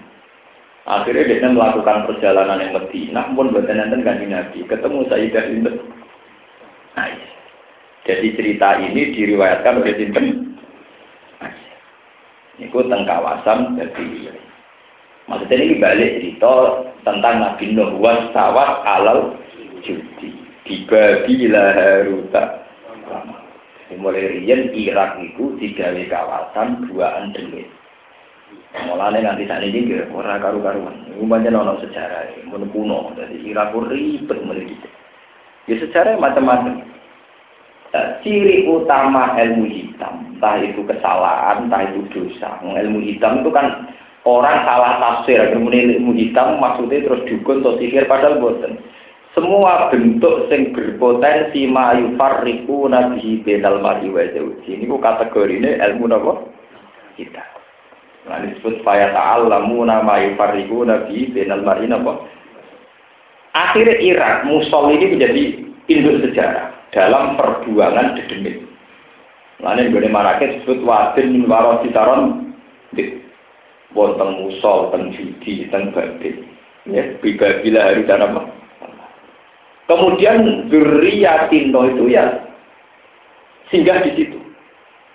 [0.90, 5.76] Akhirnya dia melakukan perjalanan yang Medina, pun buatan nanti ganti Nabi, ketemu Sayyidah Sinten.
[6.98, 7.14] Nah,
[8.10, 10.26] jadi cerita ini diriwayatkan oleh Sinten.
[12.58, 14.34] Ini tentang kawasan jadi
[15.30, 16.54] Maksudnya ini balik cerita
[17.06, 18.02] tentang Nabi Nuh
[18.34, 19.38] sawat alal
[19.86, 20.34] judi.
[20.66, 22.59] Dibagi haruta.
[23.98, 27.66] Mulai rian Irak itu digawe kawasan buaan demit.
[28.86, 31.10] Mulanya nanti saat ini kira orang karu-karuan.
[31.18, 33.18] Umumnya nono sejarah, mun kuno.
[33.18, 34.78] Jadi Irak ribet mulai
[35.66, 36.86] Ya sejarah macam-macam.
[37.90, 42.62] Nah, ciri utama ilmu hitam, entah itu kesalahan, entah itu dosa.
[42.62, 43.90] Ilmu hitam itu kan
[44.28, 48.76] Orang salah tafsir, kemudian ilmu hitam maksudnya terus dukun atau sihir padahal boten.
[49.38, 54.26] Semua bentuk sing berpotensi mayu farriku nabi benal mari wa
[54.66, 56.10] Ini kategori ini ilmu?
[57.14, 57.44] Kita.
[58.26, 62.14] Nah disebut faya ta'allamu nama yufarriku nabi benal mari apa?
[63.54, 65.44] Akhirnya Irak, Musul ini menjadi
[65.90, 68.62] induk sejarah dalam perjuangan dedemit.
[69.60, 71.44] Lalu yang gue disebut wadin
[71.84, 72.54] sitaron
[73.92, 76.46] wonten musol, ten judi, ten batin.
[76.88, 78.59] Ya, bila hari dan apa?
[79.90, 82.30] Kemudian zuriatino itu ya
[83.74, 84.38] singgah di situ.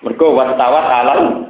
[0.03, 1.47] Mergo wastawat alal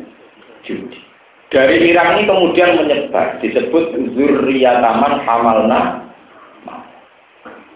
[0.68, 1.00] judi.
[1.48, 6.04] Dari Irak ini kemudian menyebar disebut zuriyataman hamalna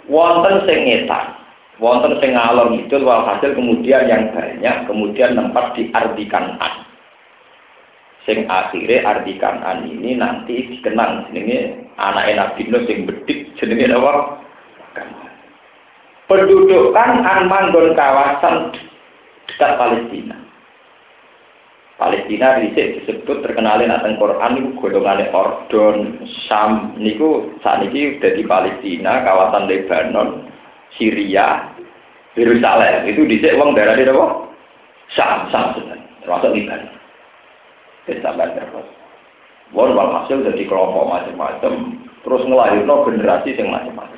[0.09, 1.37] wonten sing ngetan
[1.79, 2.33] wonten sing
[2.75, 6.75] itu walhasil kemudian yang banyak kemudian tempat diartikan an
[8.25, 14.43] sing akhirnya arti kanan ini nanti dikenang jenenge anak Nabi Nuh sing bedik jenenge apa?
[16.29, 18.77] Pendudukan an manggon kawasan
[19.49, 20.37] dekat Palestina.
[21.97, 27.81] Palestina dhisik disebut terkenalin atas Quran niku golongane Ordon, Syam niku udah
[28.37, 30.53] di Palestina, kawasan Lebanon,
[31.01, 31.73] Syria,
[32.37, 33.09] Yerusalem.
[33.09, 34.53] Itu dhisik wong daerah di apa?
[35.17, 36.97] Syam, Syam sebenarnya, termasuk Lebanon.
[38.09, 38.89] Sampai terus.
[39.73, 41.73] Bon walhasil jadi kelompok macam-macam,
[42.21, 44.18] terus ngelahirno generasi yang macam-macam.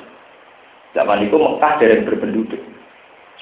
[0.91, 2.61] Zaman itu Mekah dari berpenduduk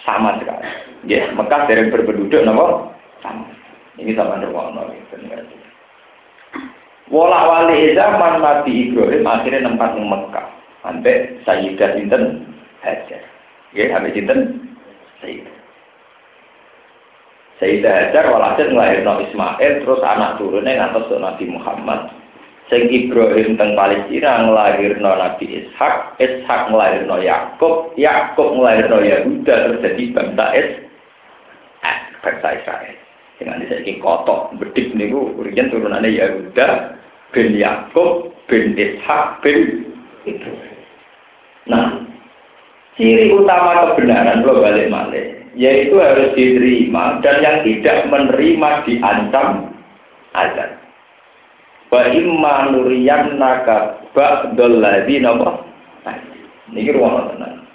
[0.05, 0.65] sama sekali.
[1.09, 2.93] Ya, Mekah dari berpenduduk nopo
[3.25, 3.49] sama.
[3.97, 4.93] Ini sama ruang nopo.
[7.09, 10.47] Wala wali zaman Nabi Ibrahim akhirnya tempat di Mekah.
[10.85, 12.23] Sampai Sayyidah Sinten
[12.85, 13.21] Hajar.
[13.73, 14.39] Ya, sampai Sinten
[15.19, 15.55] Sayyidah.
[17.57, 22.18] Sayyidah Hajar walhasil ngelahirno Ismail terus anak turunnya ngatas Nabi Muhammad
[22.69, 30.03] sing Ibrahim teng Palestina ngelahirno Nabi Ishak Ishak ngelahirno Yakub Yakub ngelahirno Yahuda terus jadi
[30.13, 30.69] bangsa Is
[31.81, 32.95] eh, bangsa Israel
[33.41, 36.97] dengan disaiki kotok bedik niku urian turunannya Yahuda
[37.33, 39.89] bin Yakub bin Ishak bin
[40.29, 40.77] Ibrahim
[41.65, 42.05] nah
[42.95, 49.75] ciri utama kebenaran lo balik malik yaitu harus diterima dan yang tidak menerima diancam
[50.31, 50.78] azab.
[51.89, 55.33] Wa imma nuriyannaka ba'dal ladzina
[56.69, 57.65] Ini ruang tenang.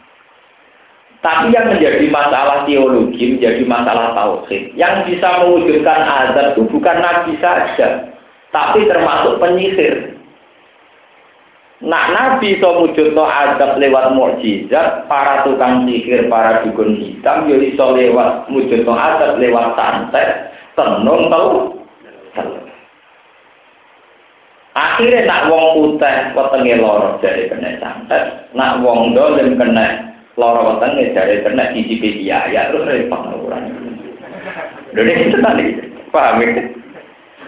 [1.24, 7.32] Tapi yang menjadi masalah teologi, menjadi masalah tauhid, yang bisa mewujudkan azab itu bukan nabi
[7.40, 8.12] saja,
[8.52, 10.14] tapi termasuk penyihir.
[11.84, 17.92] Nak Nabi so wujudno adab lewat mukjizat, para tukang sihir, para dukun hitam, yo iso
[17.92, 21.73] lewat wujudno adab lewat santet, tenung tau.
[24.74, 31.14] Akhirnya nak wong putih wetenge loro dari kena santet, nak wong dolim kena loro wetenge
[31.14, 33.70] dari kena cicipi biaya terus repot ukuran.
[34.98, 35.78] Itu tadi,
[36.10, 36.62] paham ya?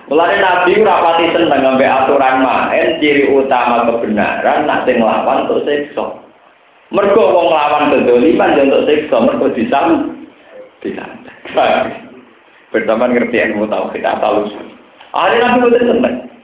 [0.06, 6.22] Mulai Nabi rapati seneng ngambil aturan main, ciri utama kebenaran, nak sing lawan untuk sekso.
[6.94, 10.14] Mergo wong lawan kedoliman ya untuk sekso, mergo disam,
[10.78, 11.10] disam.
[12.70, 14.46] Bersama ngerti ilmu tahu kita tahu.
[15.10, 16.35] Ada Nabi itu seneng.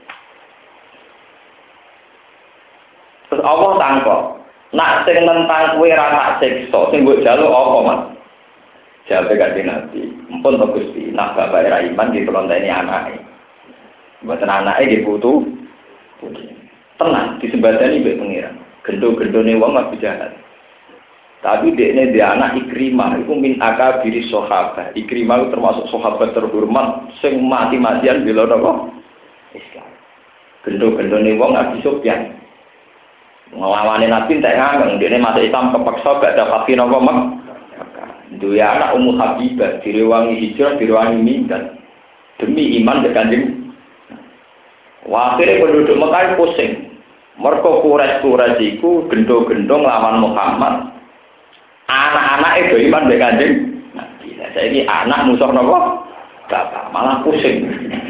[3.33, 4.21] Terus Allah tangkok.
[4.77, 8.01] Nak sing tentang kue rasa sekso, sing gue jaluk apa mas?
[9.09, 13.17] Jawab gak nabi, empun to gusti, nak bapak era iman di ini anaknya.
[14.21, 15.43] Buatan anaknya di putu,
[17.01, 18.55] tenang, disebadani baik pengiran.
[18.85, 20.31] Gendo-gendo nih wong lebih jahat.
[21.41, 24.93] Tapi dia ini dia anak Ikrimah, itu min akabiri sahabat.
[24.93, 28.93] Ikrimah itu termasuk sahabat terhormat, sing mati-matian bila nopo
[29.57, 29.89] Islam.
[30.63, 32.42] Gendo-gendo nih wong Abi Sufyan.
[33.53, 37.17] Ngelawanin Nabi tak ngangeng, dia ini masuk Islam kepaksa gak dapat nopo mak.
[38.41, 41.77] Dua anak Ummu Habibah, direwangi hijrah, direwangi minggat.
[42.41, 43.45] Demi iman dengan kanjeng.
[45.05, 46.97] Akhirnya penduduk Mekah pusing.
[47.37, 50.93] Mereka kures-kures itu gendong-gendong lawan Muhammad
[51.89, 53.53] anak-anak itu iman be kanjeng
[53.93, 54.27] Nabi.
[54.53, 56.05] Saya ini anak musuh nopo
[56.49, 57.69] bapak malah pusing.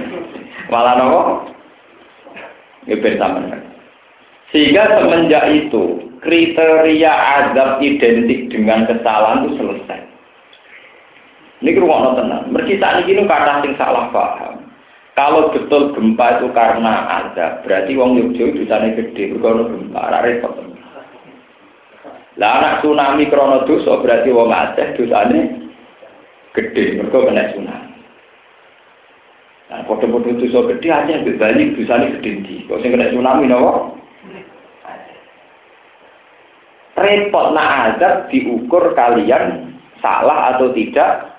[0.71, 1.21] malah nopo
[2.84, 3.15] Ngepen
[4.53, 9.99] Sehingga semenjak itu kriteria azab identik dengan kesalahan itu selesai.
[11.65, 12.53] Ini rumah tenang.
[12.53, 14.61] Saat ini kata sing salah paham.
[15.17, 20.57] Kalau betul gempa itu karena azab, berarti wong Yogyo itu sana gede, kalau gempa, repot.
[22.41, 25.69] Lah anak tsunami krono dosa berarti wong Aceh dosane
[26.57, 27.93] gede mergo kena tsunami.
[29.69, 32.55] Nah, foto-foto dosa gede aja Bali dosane gede ndi.
[32.65, 33.92] Kok sing kena tsunami napa?
[37.03, 41.35] Repot nak azab diukur kalian salah atau tidak.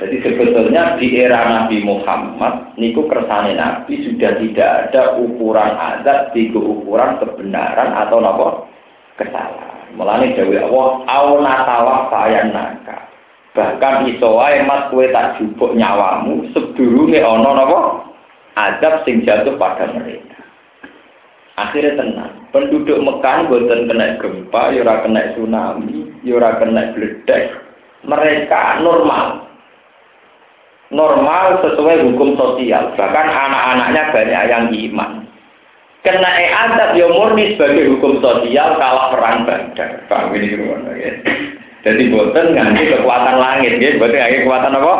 [0.00, 6.56] Jadi sebetulnya di era Nabi Muhammad, niku kersane Nabi sudah tidak ada ukuran azab, tiga
[6.56, 8.46] ukuran kebenaran atau nopo
[9.20, 9.92] kesalahan.
[9.96, 12.12] Mulane dewe Allah, auna tawaf
[12.48, 12.98] naka.
[13.50, 17.80] Bahkan iso wae mat kowe tak jupuk nyawamu sedurunge ana napa?
[18.54, 20.38] Adab sing jatuh pada mereka.
[21.58, 22.29] Akhirnya tenang.
[22.50, 27.54] Penduduk Mekah boten kena gempa, ya ora kena tsunami, ya ora kena bledek.
[28.02, 29.46] Mereka normal.
[30.90, 32.98] Normal sesuai hukum sosial.
[32.98, 35.30] Bahkan anak-anaknya banyak yang iman
[36.00, 40.00] kena adab ya murni sebagai hukum sosial kalah perang badar.
[40.08, 40.56] Paham ini
[40.96, 41.12] ya?
[41.80, 44.94] Jadi boten nganti kekuatan langit ya, boten nganti kekuatan apa?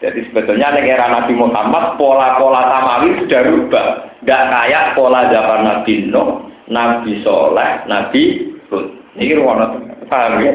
[0.00, 3.88] Jadi sebetulnya di era Nabi Muhammad pola-pola tamawi sudah rubah.
[4.24, 8.86] Gak kayak pola zaman Nabi Nuh, Nabi Soleh, Nabi Hud.
[9.20, 9.60] Ini ruang
[10.08, 10.52] paham ya?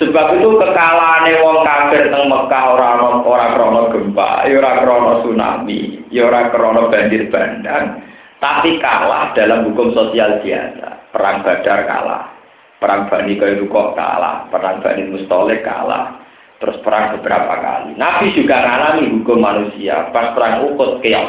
[0.00, 6.08] Sebab itu kekalahan wong kafir teng Mekah orang orang krono gempa, ya ora krono tsunami,
[6.08, 8.00] ya ora krono banjir bandang,
[8.40, 11.12] tapi kalah dalam hukum sosial biasa.
[11.12, 12.32] Perang Badar kalah,
[12.80, 16.19] perang Bani Kairukoh kalah, perang Bani Mustolik kalah,
[16.60, 17.96] terus perang beberapa kali.
[17.96, 21.28] Nabi juga mengalami hukum manusia, pas perang Uhud keok.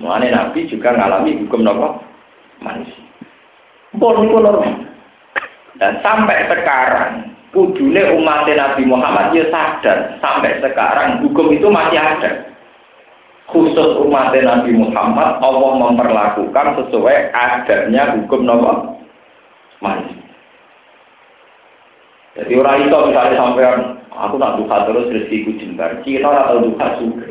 [0.00, 1.88] Mulanya Nabi juga mengalami hukum nopo
[2.64, 3.04] manusia.
[3.94, 4.16] Bon.
[5.74, 12.54] Dan sampai sekarang, kudune umat Nabi Muhammad ya sadar, sampai sekarang hukum itu masih ada
[13.52, 18.96] khusus umat Nabi Muhammad Allah memperlakukan sesuai adanya hukum Nabi
[19.84, 20.13] manusia.
[22.34, 23.62] Jadi orang itu misalnya sampai
[24.10, 27.30] aku nak duka terus rezekiku jembar, kita atau duka juga.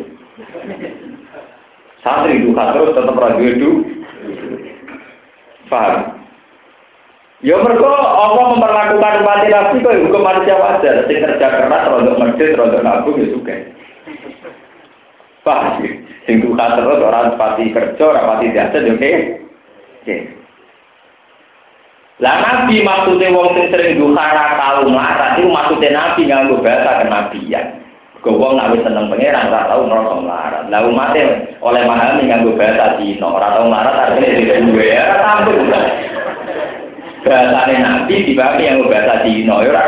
[2.00, 3.72] Santri duka terus tetap radio itu,
[5.68, 6.24] paham?
[7.44, 12.56] Ya mereka Allah memperlakukan umat Nabi kok hukum manusia wajar, sing kerja keras, rontok masjid,
[12.56, 13.56] rontok nabung ya suka.
[15.44, 15.84] Paham?
[16.24, 19.12] Sing duka terus orang pati kerja, orang pati biasa, oke?
[20.00, 20.16] Oke.
[22.21, 27.02] Lah nabi maksudnya wong sing sering duka ra tau marah, itu maksudnya nabi nganggo bahasa
[27.02, 27.82] kenabian.
[28.21, 30.63] Kau wong nak seneng pangeran ra tau ngrasa melarat.
[30.69, 35.17] Lah umatnya oleh mahal nganggo bahasa Cina, ora tau melarat artinya tidak duwe ya ora
[35.26, 35.58] tampil.
[37.23, 39.84] Bahasane nabi dibagi yang bahasa Cina, ya ora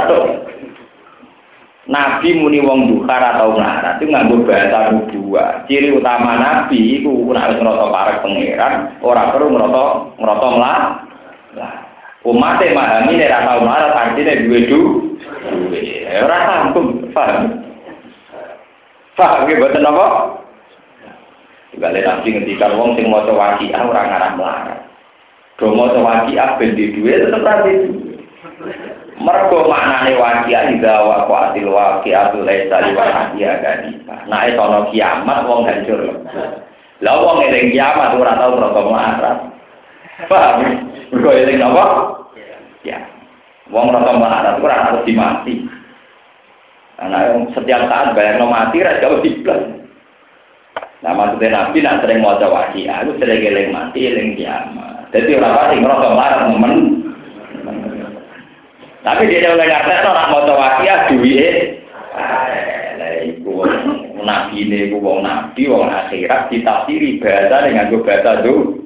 [1.85, 5.61] Nabi muni wong duhar atau ngarat itu nganggo bahasa dua.
[5.69, 8.73] Ciri utama Nabi itu nek wis ngrasa parek pangeran,
[9.05, 9.83] ora perlu ngrasa
[10.17, 11.84] ngrasa mlah.
[12.25, 14.81] Lah, umat e mahami nek ora tau marah artine duwe du.
[16.25, 17.61] Ora sanggup, paham.
[19.13, 20.07] Paham ge boten apa?
[21.77, 24.79] Balik nabi ngendikan wong sing maca waqiah ora ngarah melarat.
[25.61, 27.61] Do maca waqiah ben di duwe tetep ra
[29.15, 34.15] Mergo maknane wakia ida wa qatil waqiatu laisa li waqiya kadiba.
[34.25, 36.25] Nah itu ana kiamat wong hancur.
[37.05, 39.37] Lah wong eling kiamat ora tau rasa melarat.
[40.25, 40.94] Paham?
[41.13, 41.85] Mergo eling apa?
[42.85, 42.99] Ya.
[43.73, 45.65] Wong rasa melarat ora harus dimati.
[46.95, 49.61] Karena setiap saat bayang no mati ra jauh diblas.
[51.03, 55.11] Nah maksudnya Nabi nak sering mau wakia, itu sering eling mati, eling kiamat.
[55.11, 56.73] Jadi orang pasti ngerasa marah temen.
[59.05, 61.85] Tapi dia oleh ngerti orang mau tawakia duit.
[62.97, 63.69] Lah iku
[64.25, 68.84] nabi ini iku nabi wong akhirat ditafsiri bahasa dengan bahasa tuh.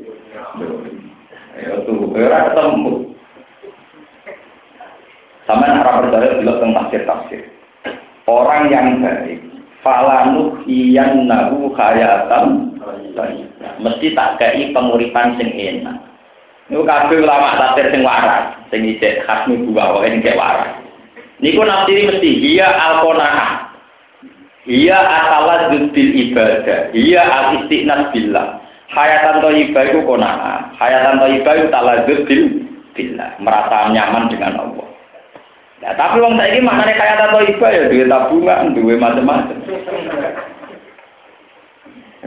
[1.60, 2.94] Ya tuh ora ketemu.
[5.50, 5.66] Sama
[6.06, 7.42] juga tentang tafsir-tafsir.
[8.30, 9.42] Orang yang baik,
[9.82, 12.78] falanuk iyan nahu hayatan,
[13.82, 15.98] mesti tak kei penguripan sing enak.
[16.70, 18.86] Niku kabeh ulama tafsir sing waras, sing
[19.26, 20.78] khasmi buah wae sing waras.
[21.42, 23.74] Niku nafsiri mesti dia al-qanaah.
[24.70, 28.59] Iya asala bil ibadah, iya al istiqnas billah.
[28.90, 30.74] Hayatan thayyibah iku qanaah.
[30.82, 32.44] Hayatan thayyibah iku taladzuz bil
[32.98, 34.88] billah, merasa nyaman dengan Allah.
[35.80, 36.60] Nah, tapi wong saiki
[37.00, 39.58] kaya tato iba ya duwe tabungan, duwe macam-macam.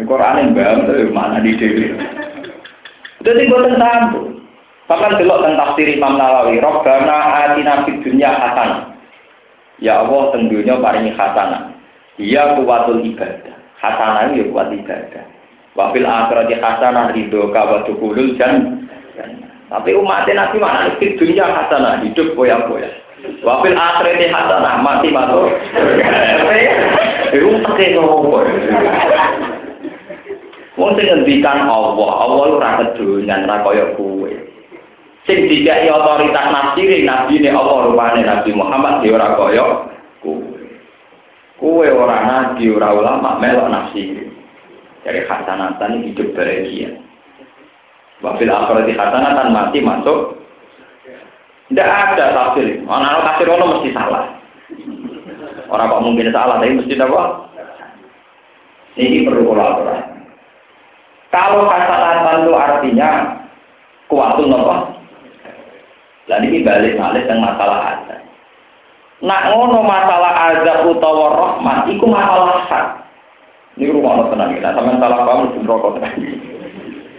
[0.02, 1.92] Quran yang bang, itu mana di dhewe.
[3.22, 4.40] Jadi boten sambung.
[4.90, 8.92] Sampai delok tentang tafsir Imam Nawawi, Rabbana atina fid dunya hasanah.
[9.78, 11.70] Ya Allah tentunya paringi hasanah.
[12.18, 13.56] Iya kuwatul ibadah.
[13.78, 15.24] Hasanah ya kuat ibadah.
[15.72, 18.84] Wafil akhirati hasanah ridho kawadukulul jan.
[19.72, 22.92] Tapi umatnya Nabi mana di dunia hasanah hidup boya-boya.
[23.40, 25.48] Wafil akhirati hasanah mati masuk.
[27.32, 28.44] Itu pakai nopo.
[30.80, 34.32] Wong sing ngendikan Allah, Allah ora kedonyan ra kaya kowe.
[35.28, 39.64] Sing dikai otoritas nafsiri nabi ne Allah rupane Nabi Muhammad dia ora kaya
[40.24, 40.48] kowe.
[41.60, 44.31] Kowe ora nabi ora ulama melok nafsiri.
[45.02, 46.94] Dari hasanatan hidup bahagia.
[48.22, 50.42] Wafil akhirati hasanatan mati masuk
[51.72, 52.84] tidak ada tafsir.
[52.84, 54.28] Orang tafsir ono mesti salah.
[55.72, 57.48] Orang kok mungkin salah, tapi mesti apa?
[59.00, 60.20] Ini perlu kolaborasi.
[61.32, 63.10] Kalau hasanatan itu artinya
[64.12, 65.00] kuatul nopo.
[66.28, 68.20] Lalu ini balik balik yang masalah azab.
[69.24, 72.86] Nak ngono masalah azab utawa rahmat, itu masalah hak.
[73.80, 75.96] Ini rumah tenang kita, sama salah kamu di rokok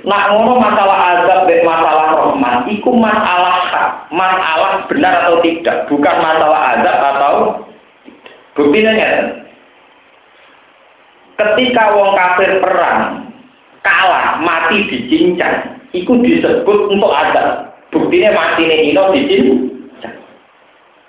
[0.04, 6.62] Nak ngono masalah azab masalah rahmat, itu masalah hak, masalah benar atau tidak, bukan masalah
[6.76, 7.36] azab atau
[8.54, 9.10] buktinya ya.
[11.40, 13.32] Ketika wong kafir perang,
[13.80, 17.74] kalah, mati dicincang, itu disebut untuk azab.
[17.96, 19.72] Buktinya mati ini ino dicincang.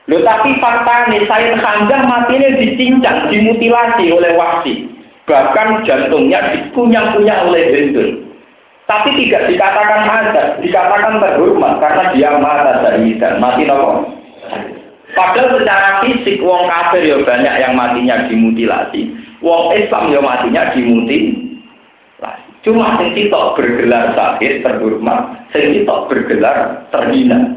[0.06, 4.93] Loh tapi fakta nih, Said Hamzah matinya dicincang, dimutilasi oleh wasi.
[5.24, 8.08] Bahkan jantungnya dikunyah-kunyah oleh Hendul.
[8.84, 14.12] Tapi tidak dikatakan ada, dikatakan terhormat karena dia mata dari dan mati nopo.
[15.16, 19.08] Padahal secara fisik wong kafir ya banyak yang matinya dimutilasi,
[19.40, 21.44] wong Islam ya matinya dimutilasi.
[22.64, 27.56] Cuma sing bergelar sakit terhormat, sing bergelar terhina.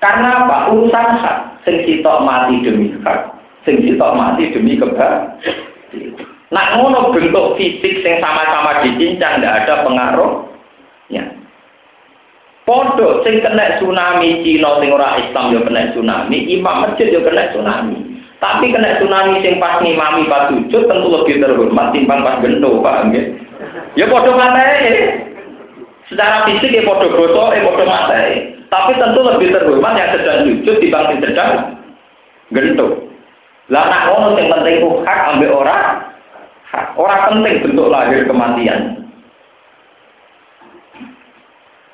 [0.00, 0.72] Karena apa?
[0.72, 1.38] Urusan hak.
[1.64, 3.20] Sing mati demi hak,
[3.64, 6.27] sing mati demi kebahagiaan.
[6.48, 10.48] Nah ngono bentuk fisik sing sama-sama dicincang tidak ada pengaruh
[11.08, 11.24] Ya.
[12.68, 17.48] Podo sing kena tsunami Cina sing ora Islam yo kena tsunami, imam masjid yo kena
[17.48, 17.96] tsunami.
[18.38, 23.16] Tapi kena tsunami sing pas ngimami pas sujud tentu lebih terhormat timbang pas gendo, paham
[23.16, 23.24] ya?
[23.96, 25.24] Ya podo materi.
[26.12, 28.52] Secara fisik ya podo bosok, ya podo materi.
[28.68, 31.50] Tapi tentu lebih terhormat yang sedang sujud timbang yang sedang
[32.52, 32.86] gendo.
[33.72, 34.76] Lah nak ngono sing penting
[35.08, 35.78] hak ambek ora
[36.72, 36.86] hak.
[36.96, 39.08] Ora penting bentuk lahir kematian.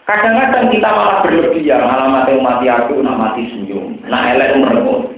[0.04, 5.08] Kadang-kadang kita malah berlebihan, malah mati mati aku, nak mati senyum, nak elek merenggut.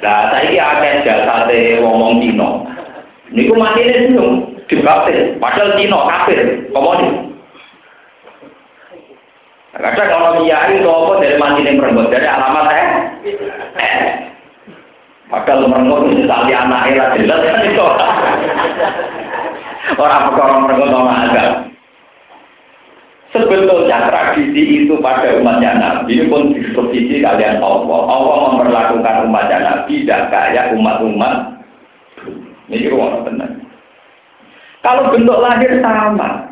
[0.00, 1.44] Nah, saya ini ada jasa
[1.84, 2.64] ngomong Cino.
[3.36, 4.32] Niku mati ini senyum,
[4.64, 6.40] dibaptis, padahal Cino kafir,
[6.72, 7.36] komuni.
[9.76, 12.88] Kadang kalau kiai itu apa dari mati ini merenggut, dari alamat eh,
[15.34, 17.86] Padahal merenggut misalnya anaknya lah jelas kan itu.
[19.98, 21.58] Orang perkara merenggut sama agama.
[23.34, 28.00] Sebetulnya tradisi itu pada umatnya Nabi pun disposisi kalian Allah.
[28.06, 31.66] Allah memperlakukan umatnya Nabi tidak kayak umat-umat.
[32.70, 33.50] Ini rumah benar.
[34.86, 36.46] Kalau bentuk lahir sama.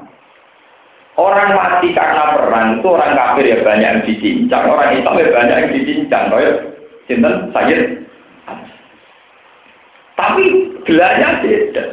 [1.15, 5.57] Orang mati karena perang itu orang kafir ya banyak yang dicincang, orang Islam ya banyak
[5.61, 6.25] yang dicincang.
[6.35, 6.55] Kayak
[7.07, 8.02] sinten Sayyid.
[10.83, 11.85] Tapi gelarnya beda.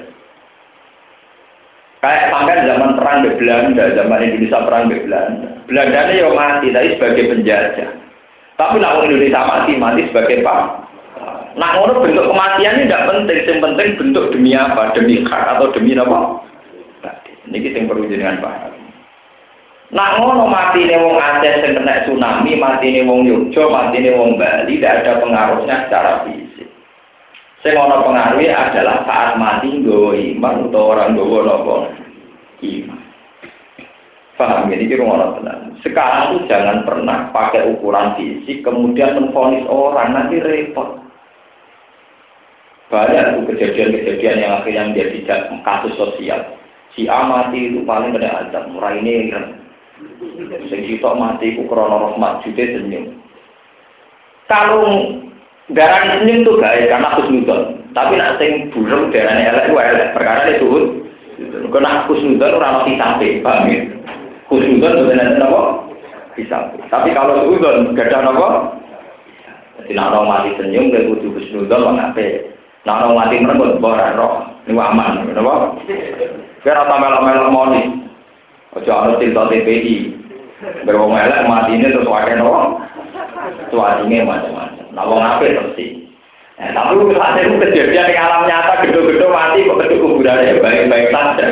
[1.99, 5.47] Kayak sampai zaman perang di Belanda, zaman Indonesia perang di Belanda.
[5.67, 7.89] Belanda ini yang mati, tapi sebagai penjajah.
[8.55, 10.89] Tapi nak Indonesia mati, mati sebagai pak.
[11.59, 15.69] Nah, ngono bentuk kematian ini tidak penting, yang penting bentuk demi apa, demi hak atau
[15.75, 16.39] demi apa.
[17.45, 18.73] Ini kita yang perlu jenengan paham.
[19.91, 24.15] Nak ngono mati nih wong Aceh yang kena tsunami, mati nih wong Yogyo, mati nih
[24.15, 26.48] wong Bali, tidak ada pengaruhnya secara fisik.
[27.59, 31.75] Sing ono pengaruhnya adalah saat mati nggawa iman atau orang nggawa nopo
[32.63, 33.01] iman.
[34.39, 35.75] Paham ini kira ngono tenang.
[35.83, 41.03] Sekarang tuh jangan pernah pakai ukuran fisik kemudian menfonis orang nanti repot.
[42.87, 45.19] Banyak tuh kejadian-kejadian yang akhirnya menjadi
[45.61, 46.41] kasus sosial.
[46.95, 49.29] Si A mati itu paling kena azab, murah ini
[50.71, 53.19] Sing sitok mati ku krana rahmat senyum.
[54.47, 54.87] Kalau
[55.73, 57.61] darah senyum tuh baik karena khusnudon.
[57.93, 60.85] Tapi nak sing burung darahnya elek ku elek perkara itu turun.
[61.69, 63.79] Kena khusnudon ora ono sampai, paham ya?
[64.49, 65.61] Khusnudon sebenarnya napa?
[66.33, 66.57] Bisa.
[66.89, 68.47] Tapi kalau khusnudon gak ada napa?
[69.79, 72.27] Jadi nak orang mati senyum dia kudu khusnudon kok ape.
[72.85, 74.33] Nak orang mati merenggut ora roh.
[74.65, 75.53] Ini aman, napa?
[76.65, 77.81] Kira tambah melo moni.
[78.77, 79.97] Ojo ana cerita TPI.
[80.85, 82.37] Berwong elek mati ini terus wakai
[83.69, 84.85] Cuacine macam-macam.
[84.93, 85.79] Nah wong apik terus
[86.59, 91.07] Nah, tapi saat itu kejadian di alam nyata gedung-gedung mati kok kedua kuburan ya baik-baik
[91.07, 91.47] saja.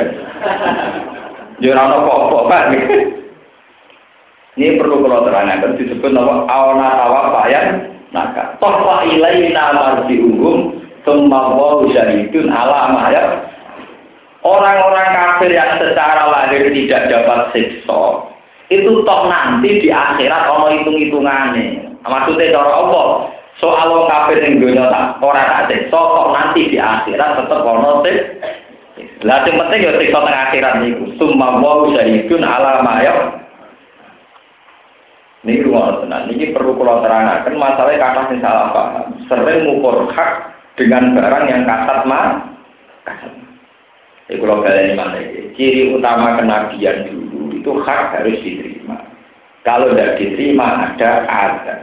[1.63, 2.63] Ada kok pak.
[4.59, 8.59] Ini perlu kalau terangkan disebut nama awana tawafayan naka.
[8.59, 10.75] Toh fa ilaina marji'uhum
[11.07, 13.47] thumma wa syahidun ala mahya
[14.43, 18.03] Orang-orang kafir yang secara lahir tidak dapat siksa,
[18.69, 21.86] itu toh nanti di akhirat ono hitung-hitungannya.
[22.05, 23.07] Maksudnya cara Allah,
[23.57, 28.49] soal orang kafir yang dunia tak orang tak toh nanti di akhirat tetap ono siksa.
[29.25, 31.03] Lah yang penting ya siksa tengah akhirat niku.
[31.17, 33.01] Summa wa syahidun ala ma
[35.47, 36.27] Ini rumah tenang.
[36.33, 39.05] Ini perlu kalau terangkan masalahnya kata yang salah paham.
[39.31, 40.31] Sering mengukur hak
[40.75, 42.51] dengan barang yang kasat mah.
[43.07, 43.47] Kasat
[44.27, 45.23] jadi kalau kalian mana
[45.55, 48.76] ciri utama kenabian dulu itu hak harus diterima.
[49.67, 51.75] Kalau tidak diterima ada ada.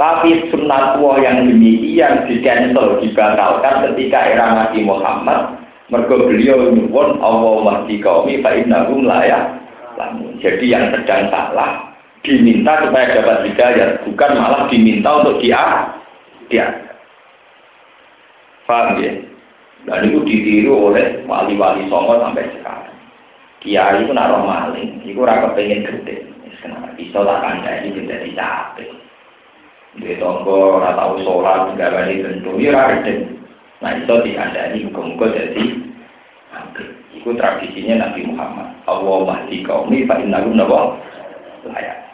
[0.00, 5.60] Tapi sunnah tua yang demikian di cancel dibatalkan ketika era Nabi Muhammad.
[5.92, 9.60] Mereka beliau nyuwun Allah mahdi kaumi fa'innakum layak.
[10.40, 11.86] Jadi yang sedang salah
[12.24, 15.92] diminta supaya dapat hidayah, bukan malah diminta untuk dia
[16.48, 16.66] dia.
[18.66, 19.14] Paham ya?
[19.86, 22.98] Dan itu ditiru oleh wali-wali songo sampai sekarang.
[23.62, 26.35] Kiai itu naruh maling, itu raka pengen gede.
[26.96, 28.90] Bisa lah kanda ini menjadi capek.
[29.96, 33.32] Di tonggo, rata tahu sholat, nggak balik tentu, ya gede.
[33.80, 35.64] Nah itu ini hukum jadi.
[37.16, 38.76] Itu tradisinya Nabi Muhammad.
[38.88, 41.00] Allah mahdi fa innahum nawa
[41.68, 42.06] layak.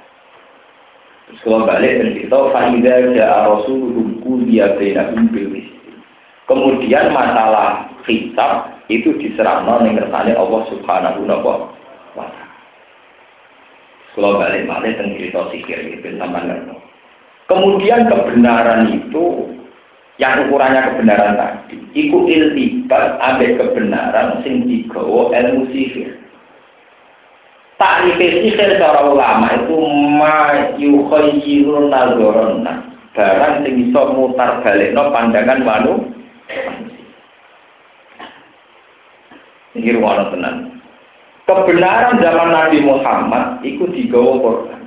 [1.28, 5.48] Terus kalau balik dan kita, fa'idha ja'a rasuluhum kuliya bainahum bil
[6.50, 11.71] Kemudian masalah hisab itu diserahkan ning kersane Allah Subhanahu wa taala.
[14.12, 16.44] Kalau balik balik tentang cerita sikir itu sama
[17.48, 19.48] Kemudian kebenaran itu
[20.20, 26.16] yang ukurannya kebenaran tadi, iku iltibat ambil kebenaran sing digawa ilmu sihir.
[27.80, 29.76] Takrif sihir secara ulama itu
[30.20, 30.36] ma
[30.76, 36.12] yukhayyirun nazarana barang sing iso mutar balikno pandangan manusia
[39.72, 40.56] ini ruang tenang.
[41.42, 44.80] Kebenaran zaman Nabi Muhammad itu digawa Quran.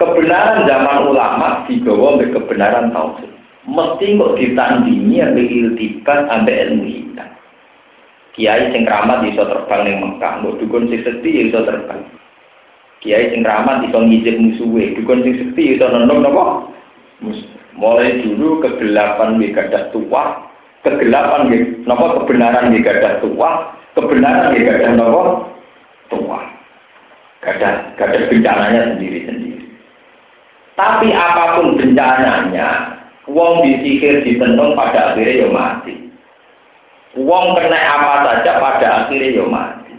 [0.00, 3.28] Kebenaran zaman ulama digawa oleh kebenaran tauhid.
[3.68, 7.28] Mesti kok ditandingi ambil iltibat ambil ilmu hitam.
[8.32, 12.00] Kiai sing keramat iso terbang ning Mekah, mbok dukun sing sedhi iso terbang.
[13.04, 16.64] Kiai sing keramat iso ngijib musuhe, dukun sing sedhi iso nendong napa?
[17.76, 20.48] Mulai dulu kegelapan gadah tua,
[20.80, 21.52] kegelapan.
[21.84, 24.96] Nopo kebenaran di gadah tua, kebenaran di gadah
[26.12, 26.40] tua.
[27.44, 29.64] Gadah gadah bencananya sendiri-sendiri.
[30.74, 32.98] Tapi apa pun bencananya,
[33.30, 35.94] wong disihir ditendung pada akhirnya ya mati.
[37.18, 39.94] Wong kena apa saja pada akhirnya ya mati.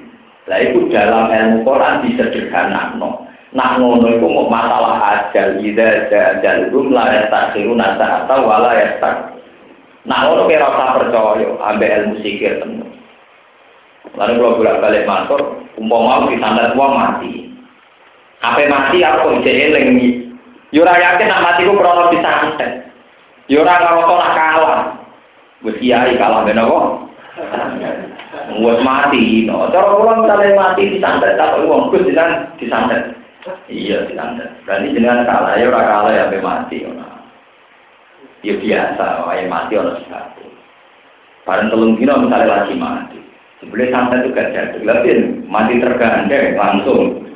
[0.49, 3.28] Lah itu dalam ilmu Quran disederhanakan.
[3.49, 9.39] Nah ngono itu mau masalah ajal, ida ajal, rum la yastakhiruna atau wala yastak
[10.07, 12.64] Nah, orang kira rasa percaya, ambil ilmu sikir.
[14.18, 15.41] Lalu kalau bolak balik matur,
[15.78, 17.34] umpama di sana uang mati.
[18.39, 19.89] Apa mati aku ije eling
[20.70, 22.93] Yura yakin nak mati ku krono disantet.
[23.49, 24.82] Yura kalau nak kalah.
[25.66, 26.80] Wis kiai kalah ben apa?
[28.62, 29.66] Wis mati, no.
[29.74, 33.18] Cara kula misalnya mati disantet tak wong Gus disantet.
[33.66, 34.45] Iya disantet.
[34.64, 36.86] Berarti jenengan kalah ya ora kalah ya mati.
[36.86, 37.18] Nah.
[38.39, 40.32] Ya biasa, wae mati orang sebab.
[41.43, 43.18] Barang telung dino misalnya lagi mati.
[43.60, 44.49] Sebenarnya sampai itu gak
[44.88, 45.10] tapi
[45.51, 47.28] mati tergandeng langsung.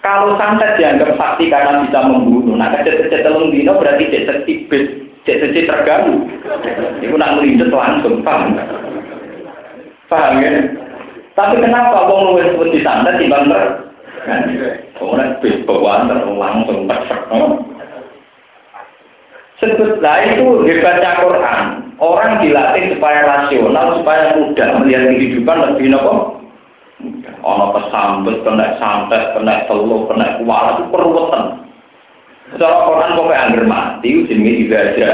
[0.00, 5.44] Kalau santet dianggap sakti karena bisa membunuh, nah kecet-kecet telung dino berarti cek setibet, cek
[5.52, 6.24] cek terganggu.
[7.04, 8.56] Itu nak melindet langsung, paham
[10.08, 10.50] Paham ya?
[11.36, 13.62] Tapi kenapa wong luwes santet di ter?
[14.96, 17.20] Kemudian bis bawaan langsung pesek.
[19.60, 21.89] Sebutlah itu hebatnya Quran.
[22.00, 26.40] Orang dilatih supaya rasional, supaya mudah melihat kehidupan lebih nopo.
[27.44, 31.44] Ono pesambet, kena santet, kena telur, kena kuala itu perweten.
[32.56, 35.06] Secara Quran kok angger mati, jenenge dibaca,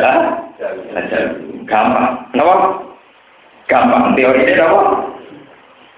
[0.96, 1.18] aja
[1.66, 2.06] gampang.
[2.30, 2.54] Kenapa?
[3.66, 4.14] Gampang.
[4.14, 4.82] Teori ini apa?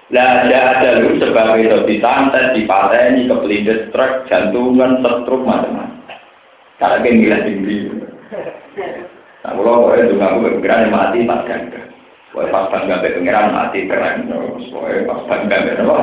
[0.09, 6.01] Lah ada lu sebagai itu disantet, dipateni, kepelindes truk, jantungan, setruk, macam-macam.
[6.81, 7.37] Karena kan gila.
[9.39, 11.81] Nah, kalau boleh juga aku berpikiran mati pas ganda.
[12.35, 14.27] Boleh pas bangga pengiran mati keren.
[14.67, 15.97] Boleh pas bangga apa?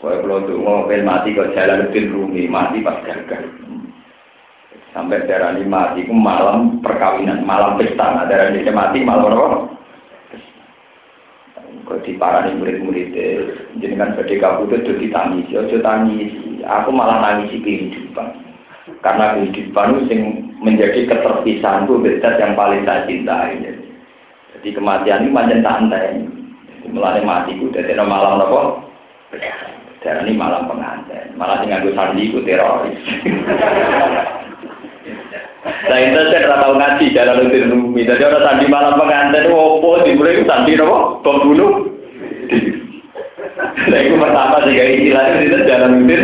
[0.00, 3.38] Boleh kalau tuh mau mati ke jalan lebih rumi mati pas ganda.
[4.90, 8.10] Sampai darah ini mati, itu malam perkawinan, malam pesta.
[8.10, 9.58] Nah, darah ini mati malam apa?
[11.86, 13.14] Kau di parani murid-murid
[13.82, 16.62] jadi kan badai kabut itu ditangisi, ojo tangisi.
[16.62, 18.49] Aku malah nangisi kehidupan.
[19.00, 20.14] Karena kehidupan itu
[20.60, 23.58] menjadi keterpisahan itu beda yang paling saya cintai.
[24.58, 26.20] Jadi kematian ini macam santai.
[26.90, 28.82] Mulai mati itu dari malam apa?
[30.00, 31.36] Darah ini malam pengantin.
[31.36, 33.00] Malah tinggal gue sandi itu teroris.
[35.60, 38.08] Nah itu saya tidak tahu ngaji jalan lebih rumi.
[38.08, 40.98] Jadi orang sandi malam pengantin itu opo dimulai itu sandi apa?
[41.20, 41.72] Pembunuh.
[43.60, 46.20] Nah itu pertama kayak istilahnya itu jalan lebih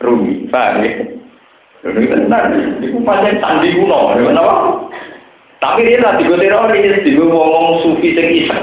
[0.00, 0.34] rumi.
[0.48, 1.11] Paham ya?
[1.82, 2.46] Ini benar,
[2.78, 4.86] itu pancen sandi kuno, kenapa?
[5.58, 8.62] Tapi dia lah tiga teroris, tiga ngomong sufi sing isek,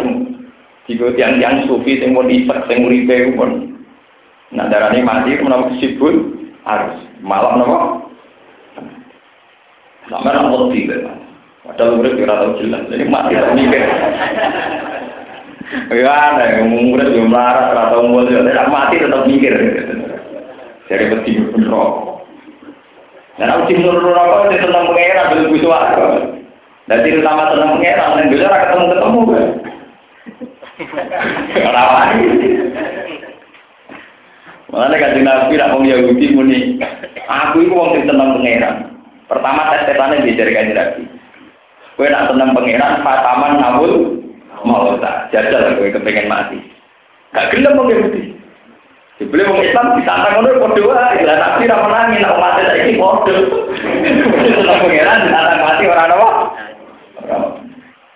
[0.88, 3.76] tiga tiang-tiang sufi sing mau isek, sing uripe pun.
[4.56, 6.16] Nah darahnya mati, kenapa kesibut?
[6.64, 8.08] Harus malam nopo.
[10.08, 11.20] Sampai nak mati kan?
[11.68, 13.84] Padahal murid tidak tahu jelas, jadi mati tak mikir.
[15.92, 19.54] Ya ada murid yang melarat, atau murid tidak mati tetap mikir.
[20.88, 21.32] Jadi peti
[21.68, 22.19] rokok.
[23.40, 26.08] Dan aku tim nurul rokok itu tentang pengeran belum butuh aku.
[26.92, 29.48] Dan tidak sama tentang pengeran dan bisa ketemu ketemu kan.
[31.72, 32.10] Rawan.
[34.70, 36.78] Mana kan Nabi nak mau Yahudi muni,
[37.26, 38.76] aku itu wong tentang pengeran.
[39.26, 41.04] Pertama tes tetannya dijari kan Nabi.
[41.96, 44.20] Kue nak tentang pengeran, Fataman Nabul
[44.68, 46.60] mau tak jajal kue kepengen mati.
[47.32, 48.39] Gak gelem mau Yahudi.
[49.20, 51.28] Dibeli orang Islam ditantang ngono padha wae.
[51.28, 53.36] Lah tapi ra menangi nek umat saiki padha.
[54.56, 56.30] Seneng pangeran ditantang mati ora apa.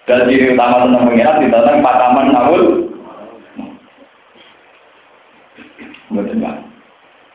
[0.07, 2.63] Dan ciri utama seneng pangeran ditantang pataman nawul.
[6.13, 6.57] Betul Pak.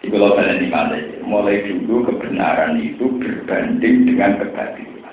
[0.09, 0.97] Kalian di mana
[1.29, 5.12] mulai dulu kebenaran itu berbanding dengan kebatilan.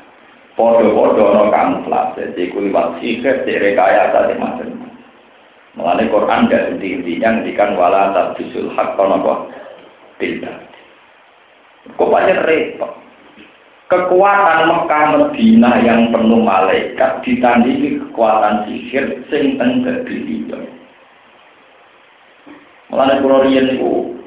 [0.55, 4.74] Podo-podo no kamuflase, jadi kuliwat sihir, jadi rekayasa, macam-macam.
[5.75, 9.33] Mengenai Quran dan inti-intinya ngendikan wala tabdisul hak kono apa?
[10.23, 10.57] Tidak.
[11.99, 12.91] Kok banyak repot.
[13.85, 20.65] Kekuatan Mekah Medina yang penuh malaikat ditandingi kekuatan sihir sing teng kebilion.
[22.89, 24.17] Mengenai pulau riyen itu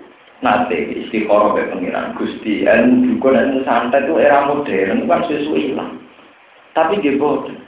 [0.45, 5.99] nate istiqoroh be pengiran Gusti dan juga dan santai itu era modern kan sesuai hilang.
[6.79, 7.68] Tapi dia bodoh.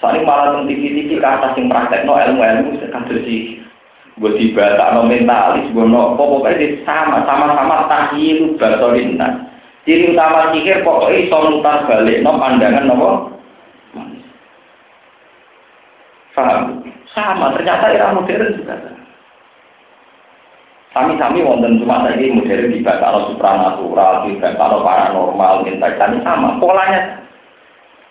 [0.00, 3.60] Soalnya malah tentang TV-TV ke yang praktek no ilmu-ilmu sekan bersih.
[4.16, 9.44] Gue tiba tak no mentalis, gue no pokoknya sama sama-sama tahilu basolina.
[9.84, 12.96] Ciri utama sihir pokoknya iso balik no pandangan no
[16.30, 16.80] Paham?
[17.12, 18.80] Sama, ternyata era modern juga.
[20.96, 26.56] Sami-sami wonten cuma saja modern di kalau supranatural, di kalau paranormal, minta sama.
[26.62, 27.19] Polanya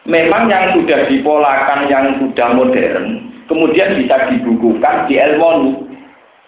[0.10, 5.86] memang yang sudah dipolakan, yang sudah modern, kemudian bisa dibukukan di ilmu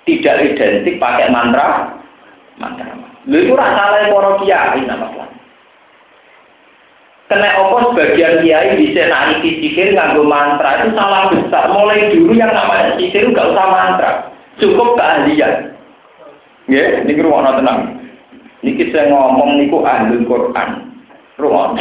[0.10, 1.94] tidak identik pakai mantra,
[2.58, 2.98] mantra.
[3.30, 5.30] Lu itu rasa lain para kiai nama
[7.30, 11.70] Kena opo sebagian kiai bisa nanti sihir nganggo mantra itu salah besar.
[11.72, 14.12] Mulai dulu yang namanya sihir nggak usah mantra,
[14.60, 15.72] cukup keahlian.
[16.68, 18.02] Ya, ini ruang tenang.
[18.62, 20.70] Niki saya ngomong niku ahli Quran.
[21.40, 21.78] Ruang.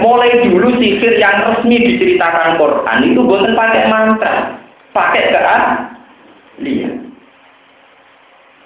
[0.00, 4.56] Mulai dulu sihir yang resmi diceritakan Quran itu bukan pakai mantra,
[4.96, 7.12] pakai keahlian.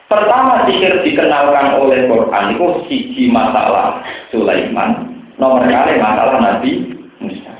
[0.07, 7.53] Pertama sihir dikenalkan oleh Quran itu siji masalah Sulaiman, nomor kali masalah Nabi Musa.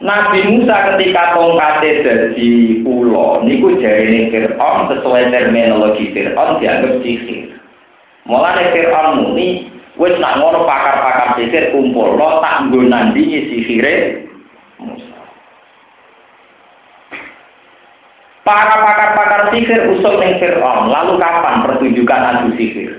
[0.00, 7.52] Nabi Musa ketika tongkate dari ulo, niku jarine Fir'aun sesuai terminologi Fir'aun dianggap sihir.
[8.24, 9.68] Mulane Fir'aun muni
[10.00, 14.24] wis nak ngono pakar-pakar sihir kumpul lo tak nggo nandingi sihire.
[18.40, 22.96] Para pakar-pakar sihir usul ning Fir'aun, lalu kapan pertunjukan adu sihir?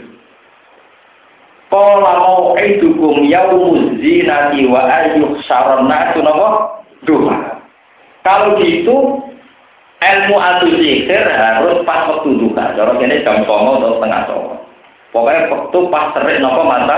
[1.74, 6.82] Qala mau'idukum yaumuz zinati wa ayyuh syarana napa?
[7.06, 7.58] duha.
[8.22, 9.26] Kalau gitu
[9.97, 12.78] ilmu adu zikir harus pas waktu duha.
[12.78, 14.61] Cara ini jam songo atau setengah songo.
[15.12, 16.97] Pokoknya waktu pas serik nopo mata.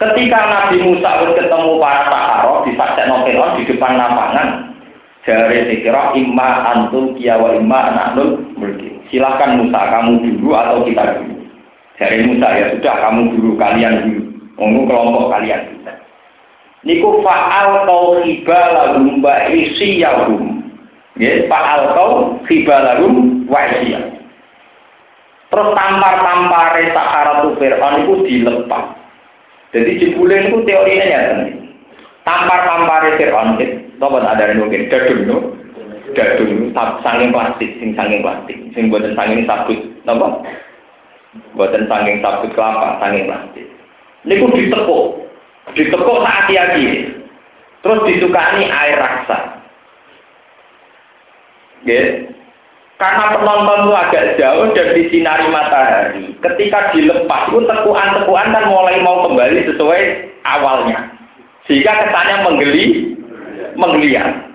[0.00, 4.74] Ketika Nabi Musa ketemu para sahara di Saksa Novelon di depan lapangan,
[5.22, 9.00] jari dikira imma antum kiawa imma anaknul mulki.
[9.12, 11.46] Silahkan Musa kamu dulu atau kita dulu.
[12.00, 14.22] Jari Musa ya sudah kamu dulu kalian dulu.
[14.58, 15.74] Ngomong kelompok kalian dulu
[16.84, 20.60] niku fa'al kau riba lahum wa isiyahum
[21.16, 22.12] ya fa'al kau
[22.44, 24.13] riba lahum wa isiyahum
[25.54, 28.84] terus tampar-tampare Saharatu Fir'aun itu dilepas
[29.70, 31.22] jadi jebule itu teorinya ya
[32.26, 34.90] tampar-tampare Fir'aun itu apa ada yang mungkin?
[34.90, 35.36] Dadung no?
[36.12, 38.58] Dadung sanging plastik sing sanging plastik.
[38.74, 40.42] Sing buatan sanging sabut napa
[41.54, 43.66] buatan sanging sabut kelapa sanging plastik.
[44.26, 45.04] Niku ditepuk
[45.78, 46.18] ditekuk.
[46.22, 47.14] Hati-hati.
[47.84, 49.38] Terus disukani air raksa.
[51.84, 52.32] Ya
[52.94, 59.26] karena penonton itu agak jauh dan disinari matahari ketika dilepas pun tekuan-tekuan kan mulai mau
[59.26, 60.02] kembali sesuai
[60.46, 61.10] awalnya.
[61.66, 62.86] Sehingga kesannya menggeli
[63.74, 64.46] menggeliat.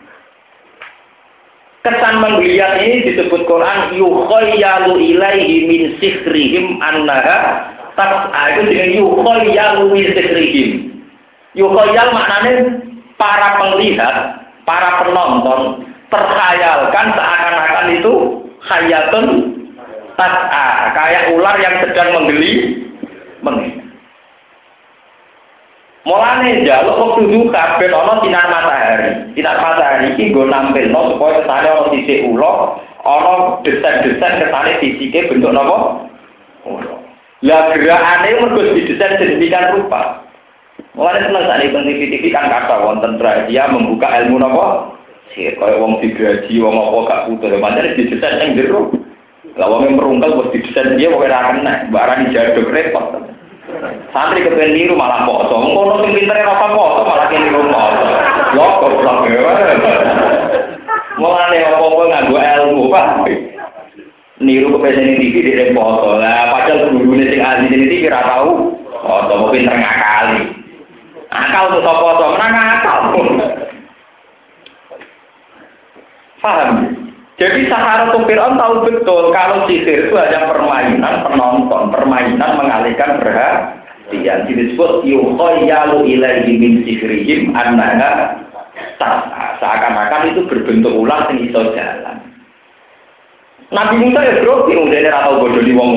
[1.83, 7.67] Kesan menggeliat ini disebut Quran yukhayyalu ilaihi min sihrihim annaha
[7.99, 10.69] tas'a itu dengan yukhayyalu min sihrihim.
[11.59, 12.77] Yukoyal maknanya
[13.19, 14.15] para penglihat,
[14.63, 18.13] para penonton terkhayalkan seakan-akan itu
[18.65, 19.25] hayatun
[20.19, 22.83] tas'a, kayak ular yang sedang menggeli,
[23.45, 23.79] menggeli.
[26.07, 29.29] Mulane jaluk waktu duka ben ana sinar matahari.
[29.37, 35.53] Sinar matahari iki nggo nampilno supaya kesane ana sisik ula, ana desain-desain kesane sisike bentuk
[35.53, 36.09] napa?
[36.65, 36.97] Ula.
[37.45, 40.25] Lah gerakane mergo didesain sedemikian rupa.
[40.97, 44.98] Mulai seneng ini TV TV kan kata wonten dia membuka ilmu nopo.
[45.35, 47.61] Kaya wong digaji wong apa gak putus.
[47.61, 48.81] Macam di desain yang jeru.
[49.55, 51.73] Lah wong yang merungkel bos di desain dia wong ora kena.
[51.93, 53.29] Barang jaduk repot.
[54.09, 55.53] Santri kepen niru malah poso.
[55.53, 58.07] Ngono sing pintere ora poso malah niru poso.
[58.57, 59.53] Lho goblok ya.
[61.19, 63.07] Mulane apa-apa nganggo ilmu, Pak.
[64.41, 66.17] Niru kepen TV di poso.
[66.17, 68.73] Lah padahal gurune sing ahli ini TV ora tau.
[68.99, 70.43] Oh, mau pinter ngakali.
[71.29, 72.99] Akal tuh sopo menang akal.
[76.39, 76.95] Paham?
[77.39, 84.43] Jadi Sahara Fir'aun tahu betul kalau sihir itu hanya permainan penonton, permainan mengalihkan perhatian.
[84.43, 88.43] Disebut yukhayyalu ilaihi min sihrihim annaha
[89.59, 92.19] seakan-akan itu berbentuk ulang sing iso jalan.
[93.69, 95.95] Nabi Musa ya bro, bingung dia atau bodoh di wong.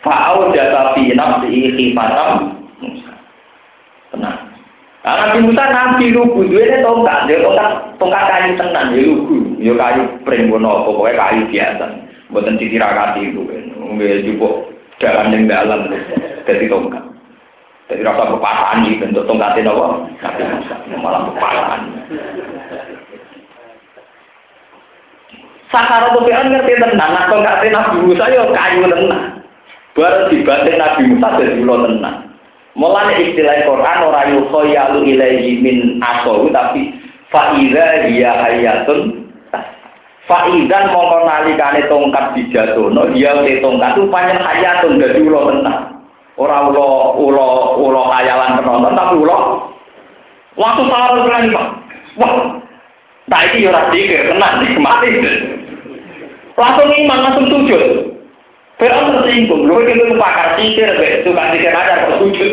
[0.00, 2.59] Fa'au jasa fi nafsi khifatam.
[5.00, 9.72] Nah, Nabi Musa nabi lugu, dia tongkat, dia tongkat, tongkat kayu tenan, dia lugu, dia
[9.72, 11.86] kayu pring bono, pokoknya kayu biasa,
[12.28, 13.40] buatan ditirakati itu,
[13.80, 14.68] nggak cukup
[15.00, 15.88] jalan yang dalam,
[16.44, 17.00] jadi tongkat.
[17.88, 19.84] Jadi rasa kepasaan ini bentuk tongkatin apa?
[20.20, 21.80] Nabi Musa, malah kepasaan.
[25.72, 29.40] Sahara tuh kan ngerti tenang, nah tongkatin Nabi Musa ya kayu tenang.
[29.96, 32.29] Baru dibanting Nabi Musa jadi ulo tenang.
[32.78, 36.94] Mulane istilah Quran ora yukhayalu ilaihi min asawu tapi
[37.34, 39.20] faida dia hayatun
[40.30, 46.06] Faidan mongko nalikane tongkat dijatuhno dia te tongkat itu panjang hayatun dadi ulo tenang.
[46.38, 49.38] Ora ulo ulo ulo khayalan penonton tapi ulo
[50.54, 51.66] waktu salah lagi Pak.
[52.22, 52.62] Wah.
[53.26, 55.08] Nah ini ora dikir tenang mati.
[56.54, 58.09] Langsung iman langsung sujud.
[58.80, 60.88] Fir'aun tersinggung, lu itu pakar sikir,
[61.20, 62.52] suka sikir aja kok sujud.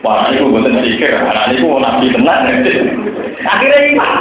[0.00, 2.40] Wah, ini gue bener sikir, anak ini gue nabi tenang.
[3.44, 4.12] Akhirnya iman.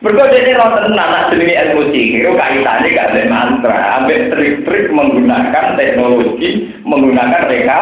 [0.00, 3.76] Berikut jadi roh tenang, nak sendiri ilmu sikir, kaitannya gak ada mantra.
[4.00, 7.78] Ambil trik-trik menggunakan teknologi, menggunakan mereka.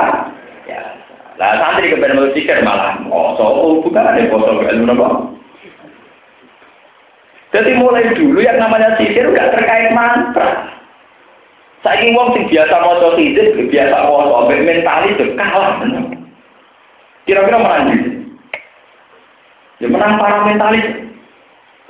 [0.66, 0.82] Ya.
[1.38, 5.08] Nah, santri ke ilmu sikir malah, oh, so, bukan ada foto ke ilmu apa.
[7.54, 10.81] Jadi mulai dulu yang namanya sikir udah terkait mantra.
[11.82, 15.82] Saiki wong sing biasa maca hizib, biasa maca ambek mentalis kalah.
[17.26, 17.94] Kira-kira mana
[19.82, 20.86] Ya menang para mentalis.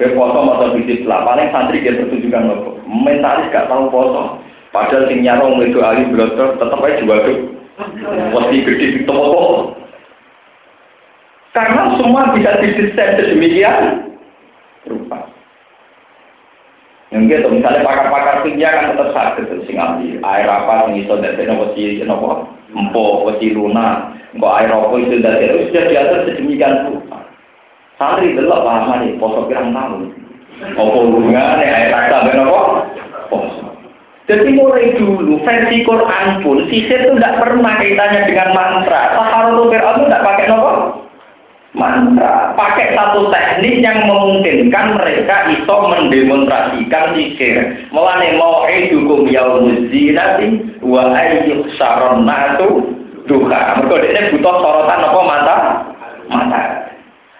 [0.01, 2.81] Kayak poso masa bisnis lah, paling santri dia pertunjukan loh.
[2.89, 4.41] Mentalis gak tahu poso.
[4.73, 7.39] Padahal sing nyarong itu ahli blotor tetap aja juga tuh.
[8.33, 9.77] Pasti gede di toko.
[11.53, 14.17] Karena semua bisa didesain sedemikian
[14.89, 15.29] rupa.
[17.13, 19.52] Yang gitu, misalnya pakar-pakar kimia kan tetap sakit
[20.23, 25.21] air apa sing iso dari nopo si nopo empo wesi luna, kok air apa itu
[25.21, 27.19] dari itu sudah diatur sedemikian rupa.
[28.01, 30.11] Santri delok paham nih, poso pirang tahun.
[30.63, 32.47] Apa hubungannya air rasa ben?
[33.29, 33.67] Poso.
[34.31, 39.19] Jadi mulai dulu versi Quran pun sisir itu tidak pernah kaitannya dengan mantra.
[39.19, 41.02] Taharul Fir'aun itu tidak pakai nopo
[41.73, 47.89] mantra, pakai satu teknik yang memungkinkan mereka iso mendemonstrasikan zikir.
[47.91, 52.93] Mulane mau edukum yaumuz zinati wa ayyuk saronatu
[53.25, 53.81] duha.
[53.81, 55.57] Mereka ini butuh sorotan apa mata?
[56.29, 56.63] Mata.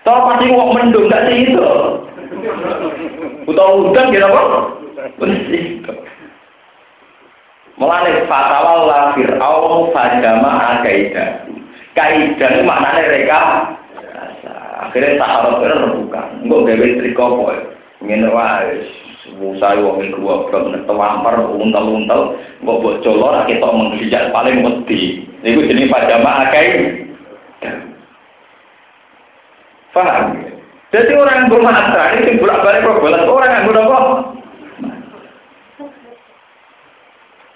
[0.03, 1.69] Tahu pasti mau mendung gak sih itu?
[3.47, 4.43] Butuh udan gitu apa?
[5.21, 5.41] Benar
[7.77, 10.81] Mulane fatawal la fir'aun fajama.
[11.93, 13.39] Kaidah itu maknanya mereka
[14.89, 16.27] akhirnya sahabat itu rebukan.
[16.43, 17.55] Enggak gawe triko apa.
[18.03, 18.75] Ngene wae
[19.39, 22.35] Musa wong iku goblok nek tawampar untal-untal
[22.67, 25.23] mbok mbok color kita menghijak paling mesti.
[25.47, 26.69] Niku jenenge pajama akai.
[29.95, 30.35] Faham?
[30.91, 33.99] Jadi orang yang bermantra ini bolak-balik problem orang yang berapa?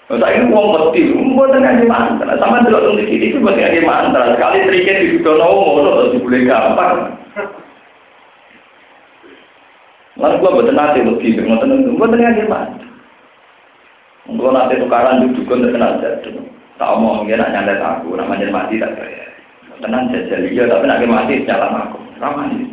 [0.07, 2.39] Saya ini uang peti, buat ngaji mantra.
[2.39, 4.39] Sama dulu di sini itu buat ngaji mantra.
[4.39, 7.16] Sekali triknya di Dono, lo tuh boleh gampang.
[10.17, 12.87] Lalu gua nanti lebih, nggak tenang, buat ngaji mantra.
[14.33, 16.41] Gua nanti tukaran duduk untuk kenal jatuh.
[16.77, 19.25] Tak omong dia nak nyandet aku, namanya mati tak kaya.
[19.81, 21.97] Tenang jajal iya, tapi nak mati jalan aku.
[22.17, 22.65] Ramah ini.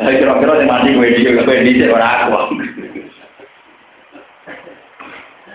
[0.00, 1.24] Saya kira-kira yang mati gue di,
[1.80, 2.56] gue orang aku.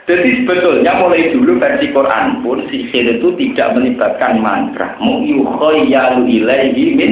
[0.09, 4.97] Jadi sebetulnya mulai dulu versi Quran pun sihir itu tidak melibatkan mantra.
[4.97, 7.11] Mu yukhayyalu ilaihi min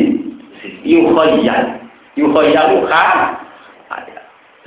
[0.82, 1.78] yukhayyal.
[2.18, 3.04] Yukhayyalu kha.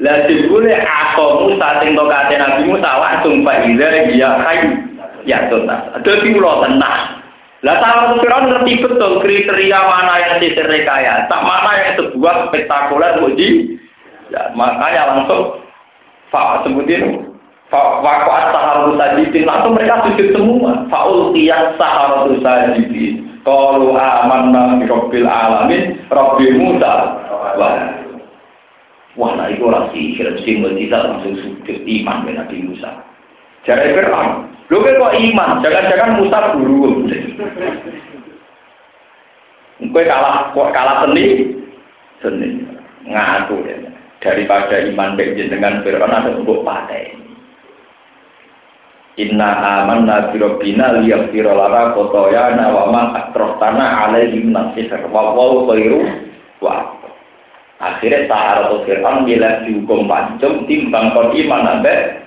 [0.01, 4.59] Lah dibule aku Musa sing tokate Nabi Musa langsung faiza dia khay
[5.29, 5.93] ya tuntas.
[6.01, 7.21] Dadi kula tenang.
[7.61, 13.77] Lah tahu Firaun ngerti betul kriteria mana yang sihir rekayasa, mana yang sebuah spektakuler muji.
[14.33, 15.61] Ya, makanya langsung
[16.33, 17.29] Pak sebutin
[17.71, 20.91] Wakwat saharatu sajidin, langsung mereka sujud semua.
[20.91, 21.31] Faul
[21.79, 23.30] saharatu sajidin.
[23.41, 26.93] Kalau aman bi rabbil alamin, rabbi Musa.
[27.57, 27.89] Wah,
[29.17, 32.91] wah nah itu orang sihir, simbol kita langsung sujud iman dengan Nabi Musa.
[33.65, 37.05] Jadi Fir'aun, lu kok iman, jangan-jangan Musa guru.
[39.81, 41.57] Kue kalah, kalah seni,
[42.21, 42.49] seni,
[43.09, 43.77] ngaku ya.
[44.21, 47.20] Daripada iman baik dengan Fir'aun ada untuk pakai.
[49.19, 49.51] Inna
[49.83, 56.01] amanna bi rabbina liyaghfira lana khotoyana wa ma atrotana alaihi nasihar wa wa khairu
[56.63, 57.01] wa
[57.81, 62.21] Akhirnya Sahara Fir'aun bila dihukum pancung timbang kon iman ambek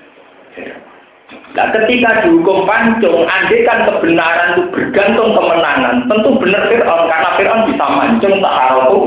[1.54, 7.62] Nah ketika dihukum pancung, andai kan kebenaran itu bergantung kemenangan, tentu benar Fir'aun, karena Fir'aun
[7.70, 9.02] bisa mancung Sahara itu.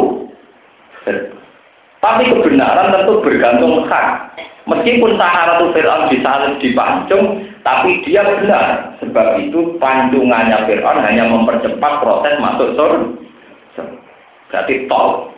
[1.99, 4.07] Tapi kebenaran tentu bergantung hak.
[4.71, 8.95] Meskipun Sahara Fir'aun disalib dipancung, tapi dia benar.
[9.03, 13.83] Sebab itu pancungannya Fir'aun hanya mempercepat proses masuk surga.
[14.47, 15.35] Berarti tol.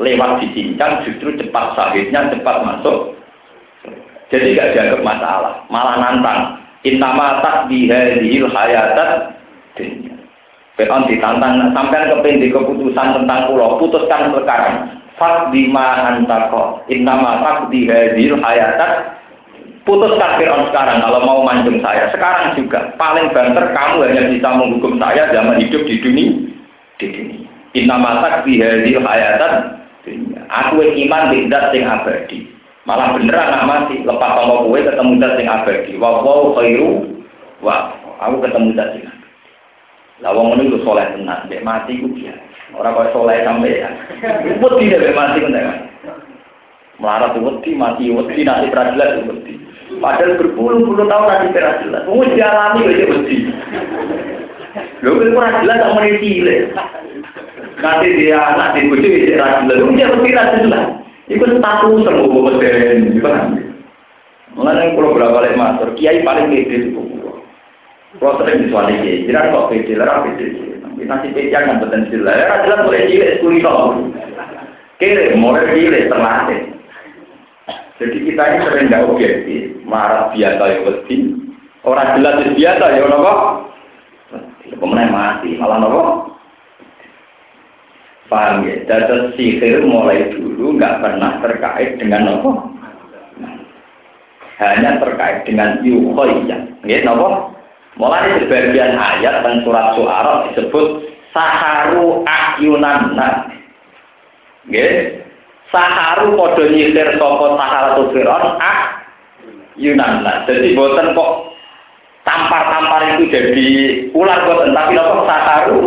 [0.00, 3.16] Lewat dicincang justru cepat sahihnya, cepat masuk.
[4.32, 5.60] Jadi gak dianggap masalah.
[5.68, 6.40] Malah nantang.
[6.88, 9.36] Intama tak dihadihil hayatat
[10.80, 13.76] Fir'aun ditantang sampai ke keputusan tentang pulau.
[13.76, 16.84] Putuskan sekarang Fakdi ma antako.
[16.92, 19.15] Innama fakdi hadir hayatat.
[19.86, 22.10] Putuskan Fir'aun sekarang kalau mau mancung saya.
[22.10, 22.90] Sekarang juga.
[22.98, 26.34] Paling banter kamu hanya bisa menghukum saya zaman hidup di dunia.
[26.98, 27.46] Di dunia.
[27.78, 29.78] Innama fakdi hadir hayatan.
[30.50, 32.50] Aku iman di dat sing abadi.
[32.82, 34.02] Malah beneran anak mati.
[34.02, 35.92] Lepas sama kue ketemu dat sing abadi.
[36.02, 37.06] Wa wa khairu.
[37.62, 37.94] Wah,
[38.26, 39.30] aku ketemu dat sing abadi.
[40.18, 42.42] Lah wong ngene soleh tenan, nek mati ku biasa.
[42.74, 43.90] Ora kok soleh sampe ya.
[44.58, 45.54] Wedi nek mati kan.
[46.96, 49.54] Melarat wedi, mati wedi, nanti peradilan wedi.
[49.86, 52.02] Padahal berpuluh-puluh tahun nanti peradilan.
[52.10, 53.36] Wong dialami kok wedi.
[55.00, 56.62] Lho kok ora jelas tak meneh cilik.
[57.78, 59.82] Nanti dia anak di bojo iki peradilan.
[59.86, 60.86] Wong dia mesti peradilan.
[61.26, 62.98] Iku status semua modern?
[64.56, 67.02] Mulane kalau berapa kali matur, kiai paling pede itu.
[68.16, 70.46] Kalau sering disuali kiai, tidak kok pede, lah pede.
[70.96, 72.34] Nasi pecah kan betul jelas.
[72.34, 74.10] Ya jelas mulai cilik kulino.
[74.96, 76.75] Kiri mulai cilik terlatih.
[77.96, 81.16] Jadi kita ini sering nggak objektif, marah biasa ya pasti.
[81.86, 83.34] Orang jelas biasa ya nopo.
[84.68, 86.02] Kemudian mati malah nopo.
[88.26, 88.84] Paham ya?
[88.84, 92.68] Dan sihir mulai dulu nggak pernah terkait dengan nopo.
[94.60, 96.60] Hanya terkait dengan yuhoyah.
[96.84, 97.56] Ya nopo.
[97.96, 103.16] Mulai sebagian ayat dan surat suara disebut saharu akyunan
[104.68, 105.25] Nggih.
[105.74, 108.80] Saharu padha nyisir saka Saharatu Firaun ah
[109.76, 110.46] Yunanna.
[110.46, 111.32] Jadi boten kok
[112.22, 113.68] tampar-tampar itu jadi
[114.14, 115.80] ular boten tapi apa saharu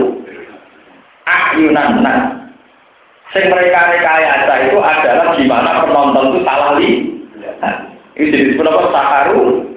[1.25, 2.15] ah Yunanna.
[3.29, 6.91] Sing mereka rekayasa itu adalah gimana penonton itu salah li.
[8.19, 9.69] Itu disebut apa saharu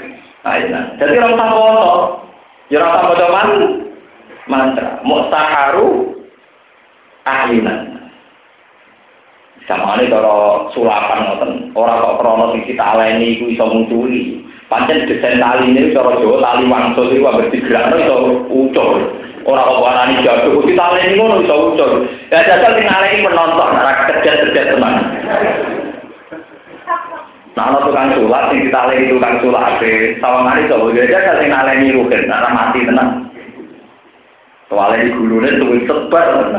[0.42, 0.98] Ayat.
[0.98, 1.90] Jadi orang tak foto,
[2.66, 3.48] ya orang tak foto man,
[4.50, 4.88] mantra.
[5.06, 5.88] Mau saharu
[7.22, 8.01] ahlinan.
[9.70, 10.10] Sama ini
[10.74, 14.42] sulapan ngoten, orang kok krono sing kita aleni iku iso munculi.
[14.66, 18.16] Pancen desain tali ini cara Jawa tali wangsul itu ambek digerakno iso
[18.50, 18.90] ucul.
[19.46, 21.92] Orang kok warani jatuh, kita aleni ngono iso ucul.
[22.34, 24.94] Ya jajal sing aleni penonton, ora kerja-kerja teman.
[27.52, 31.94] Nah, ana tukang sulap sing kita aleni tukang sulap ape, sawangane iso jajal sing aleni
[31.94, 33.08] rugen, ora mati tenan.
[34.72, 36.50] Di gulune tuh sebar.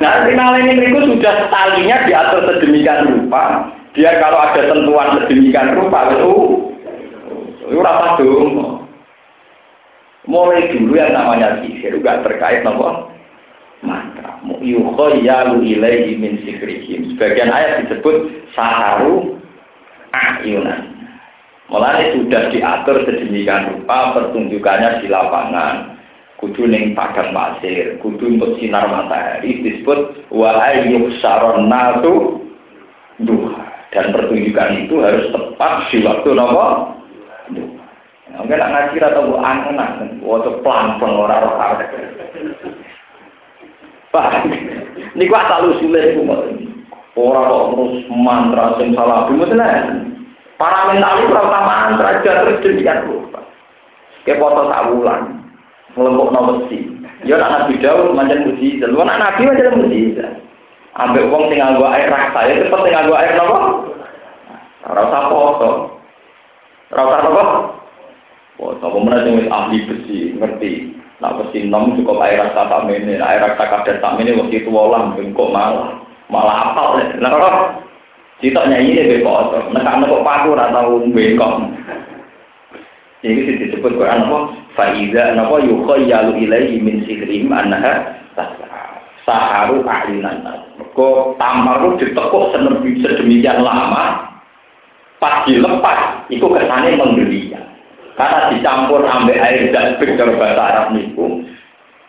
[0.00, 3.68] Nah, ini itu sudah talinya diatur sedemikian rupa.
[3.92, 6.32] Dia kalau ada sentuhan sedemikian rupa itu,
[7.68, 8.88] itu rasa dong.
[10.22, 13.10] Mulai dulu yang namanya sihir juga terkait nopo
[13.82, 14.38] mantra.
[14.62, 17.12] Yukhayyalu ilaihi min sikrihim.
[17.12, 19.34] Sebagian ayat disebut saharu
[20.14, 20.94] ayunan.
[21.66, 25.98] Mulai sudah diatur sedemikian rupa pertunjukannya di lapangan
[26.42, 32.42] kudu ning padang pasir, kudu untuk sinar matahari disebut wa ayyusaron natu
[33.22, 33.62] duha.
[33.94, 36.66] Dan pertunjukan itu harus tepat di waktu nopo
[37.54, 37.86] duha.
[38.42, 39.78] Mungkin nak ngaji atau bu angen
[40.26, 41.72] waktu pelan pelan orang orang
[44.12, 44.44] Pak,
[45.16, 46.20] ini gua selalu sulit
[47.16, 49.28] Orang kok terus mantra sing salah.
[50.60, 53.40] Para mental itu rasa mantra terus demikian lupa.
[54.24, 55.41] Kayak foto tak bulan
[55.96, 56.78] ngelempuk no mesti.
[57.22, 58.88] Ya anak Nabi Daud macam mujizat.
[58.90, 60.30] Lu anak Nabi macam mujizat.
[60.98, 63.58] Ambil uang tinggal gua air raksa ya cepet tinggal gua air nopo.
[64.82, 65.70] Rasa foto.
[66.90, 67.44] Rasa apa?
[68.58, 68.84] Foto.
[68.90, 70.98] Kemudian yang ahli besi ngerti.
[71.22, 73.22] Nah besi nom cukup air raksa tak ini.
[73.22, 76.98] Air raksa kadar tak ini waktu itu walang bengkok malah malah apal.
[77.22, 77.32] Nah
[78.42, 79.70] Cita nyanyi ini bengkok.
[79.70, 81.54] Nekak nekok paku atau bengkok.
[83.22, 84.61] Ini disebut Quran apa?
[84.72, 88.16] Faiza napa yukhayyalu ilaihi min sihrim annaha
[89.28, 90.42] saharu ahlinan.
[90.80, 94.32] Mergo tampar itu ditekuk sedemikian lama
[95.22, 97.64] pas dilepas itu kesannya menggeliat.
[98.12, 101.40] Karena dicampur ambek air dan cara bahasa Arab niku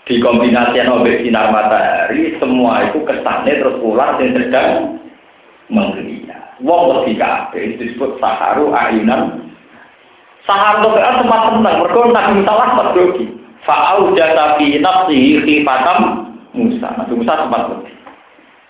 [0.03, 4.70] dikombinasikan oleh sinar matahari semua itu kesannya terus ular yang sedang
[5.72, 6.59] menggeliat.
[6.59, 9.53] Wong lebih kabeh disebut saharu ayunan
[10.44, 13.26] Sahar Quran sempat tenang, mereka Nabi Musa lah grogi.
[13.64, 14.76] Fa'au jasa fi
[15.39, 16.00] khifatam
[16.52, 16.88] Musa.
[17.00, 17.94] Nabi Musa sempat grogi.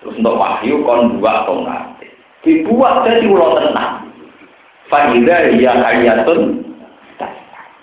[0.05, 1.82] Terus untuk wahyu kon dua tongkat.
[2.45, 4.05] Dibuat jadi ulo tenang.
[4.91, 6.61] Fa'idha ya hayatun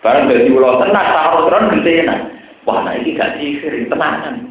[0.01, 2.17] Barang dari ulo tenang, sahar Quran gentena.
[2.65, 4.49] Wah, nah ini gak sihir, tenangan.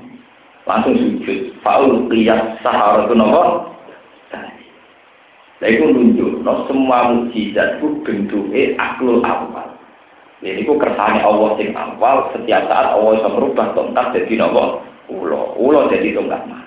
[0.69, 1.57] Langsung sujud.
[1.65, 3.65] Fa'ul qiyas sahar itu nomor
[5.59, 9.75] Nah itu nunjuk, no, semua mujizat itu bentuknya aklul awal.
[10.39, 14.79] Jadi itu kersane Allah sing awal, setiap saat Allah bisa merubah tongkat jadi nopo
[15.11, 16.63] ulo, ulo jadi tongkat mah.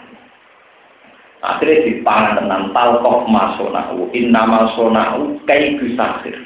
[1.43, 6.37] Akhirnya dipangan dengan talkoh masonau, inna masonau kai bisahir.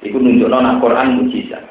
[0.00, 1.62] Itu nunjuk no, Quran mujizat.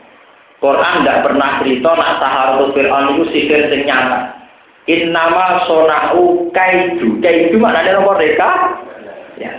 [0.61, 4.37] Quran tidak pernah cerita nak saharatul Fir'aun itu sihir sing nyata.
[4.85, 7.17] Innama sonau kaidu.
[7.17, 8.77] Kaidu maknanya nomor mereka?
[9.41, 9.49] Ya.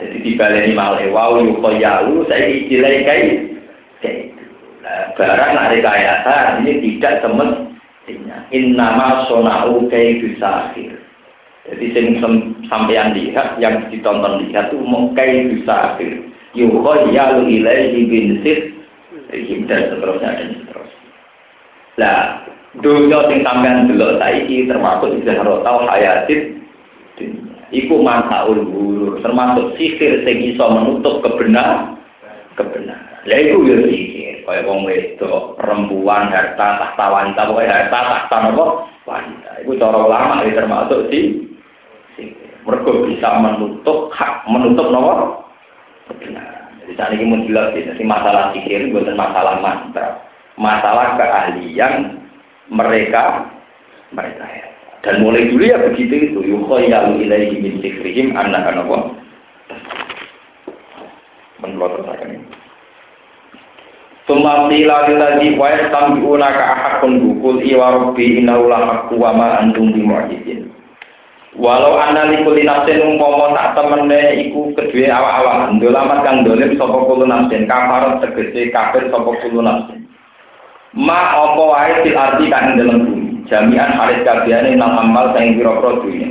[0.00, 3.24] Jadi dibaleni malih wau yukoyalu saya istilahnya kayak
[4.32, 4.44] itu.
[4.80, 8.48] Nah, barang nak rekayasa ini tidak semestinya.
[8.48, 10.96] Innama sonau kayak akhir.
[11.68, 12.06] Jadi sing
[12.72, 16.24] sampeyan lihat yang ditonton lihat tuh mau kayak akhir.
[16.56, 18.72] Yukoyalu ilaihi bin sir
[19.68, 21.08] dan seterusnya dan seterusnya.
[22.00, 22.18] Nah,
[22.80, 26.56] dunia sing sampeyan delok saiki termasuk bisa tahu hayatit
[27.70, 31.96] iku manfaul guru termasuk sihir sing iso menutup kebenar
[32.54, 38.36] kebenaran lah iku yo sihir kaya wong wedok perempuan harta tahta wanita pokoke harta tahta
[38.50, 38.66] napa
[39.06, 39.50] wanita.
[39.62, 41.20] Itu cara ulama ini termasuk si
[42.66, 45.46] mereka bisa menutup hak, menutup nomor
[46.10, 46.70] kebenaran.
[46.82, 50.18] Jadi saat ini mau jelas jadi masalah sihir bukan masalah mantra,
[50.58, 52.26] masalah keahlian
[52.70, 53.46] mereka
[54.10, 54.69] mereka ya.
[55.00, 56.40] Dan mulai dulu ya begitu itu.
[56.44, 58.98] Yukhoyalu ilaihi min sikrihim anak apa?
[61.64, 62.40] Menurut saya ini.
[64.28, 69.58] Summa qila lilladzi wa yastabi'una ka ahakun bukul iwa rabbi innahu la haqqu wa ma
[69.58, 70.70] antum bimu'jizin.
[71.58, 77.26] Walau anda likuli nafsin umpama tak temene iku kedue awak-awak ndolamat kang dolim sapa kulo
[77.26, 80.06] nafsin kafarat tegese kafir sapa kulo nafsin.
[80.94, 83.19] Ma apa wae fil arti dalam bumi
[83.50, 86.30] jami'an halis kabehane nang amal sing pira-pira dunya.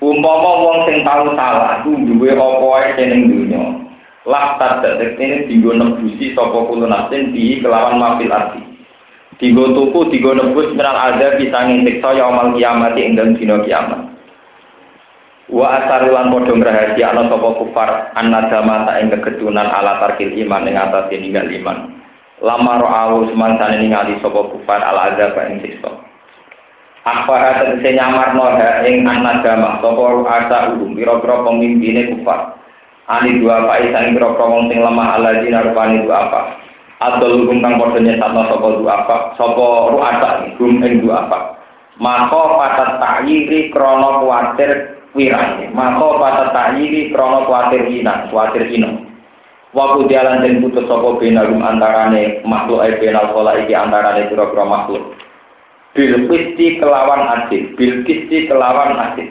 [0.00, 3.62] Umpama wong sing tau salah ku duwe apa wae ning dunya.
[4.24, 8.62] Lah tadak ini digo nembusi sapa kulo nafsin di kelawan mafil arti.
[9.40, 14.00] Digo tuku, digo nebus miral ada bisa ngintiksa ya amal kiamat ing dalam dina kiamat.
[15.50, 21.10] Wa asarulan padha ngrahasiakno sapa kufar annadama ta ing kegedunan ala tarkil iman ing atas
[21.10, 21.99] ninggal iman.
[22.40, 25.92] Lama ro'ahu semangsane ningali sapa kufar ala azab ing siksa.
[27.04, 32.56] Apa tegese nyamarno ha ing annadama sapa asa ulum pira-pira pemimpine kufar.
[33.12, 36.40] Ani dua apa isang pira-pira wong sing lemah ala dina rupani dua apa.
[37.00, 41.38] Atau hukum kang padha nyesatno dua apa, sapa ru'asa hukum ing dua apa.
[42.00, 45.68] Maka pada takyiri krono kuatir wirang.
[45.76, 49.09] Maka pada takyiri krono kuatir ina, kuatir ino.
[49.70, 55.14] Waktu jalan dan putus sapa benalum antarane makhluk ai benal kola iki antarane pira-pira makhluk.
[55.94, 59.30] Bil kisti kelawan adil, bil kisti kelawan adil.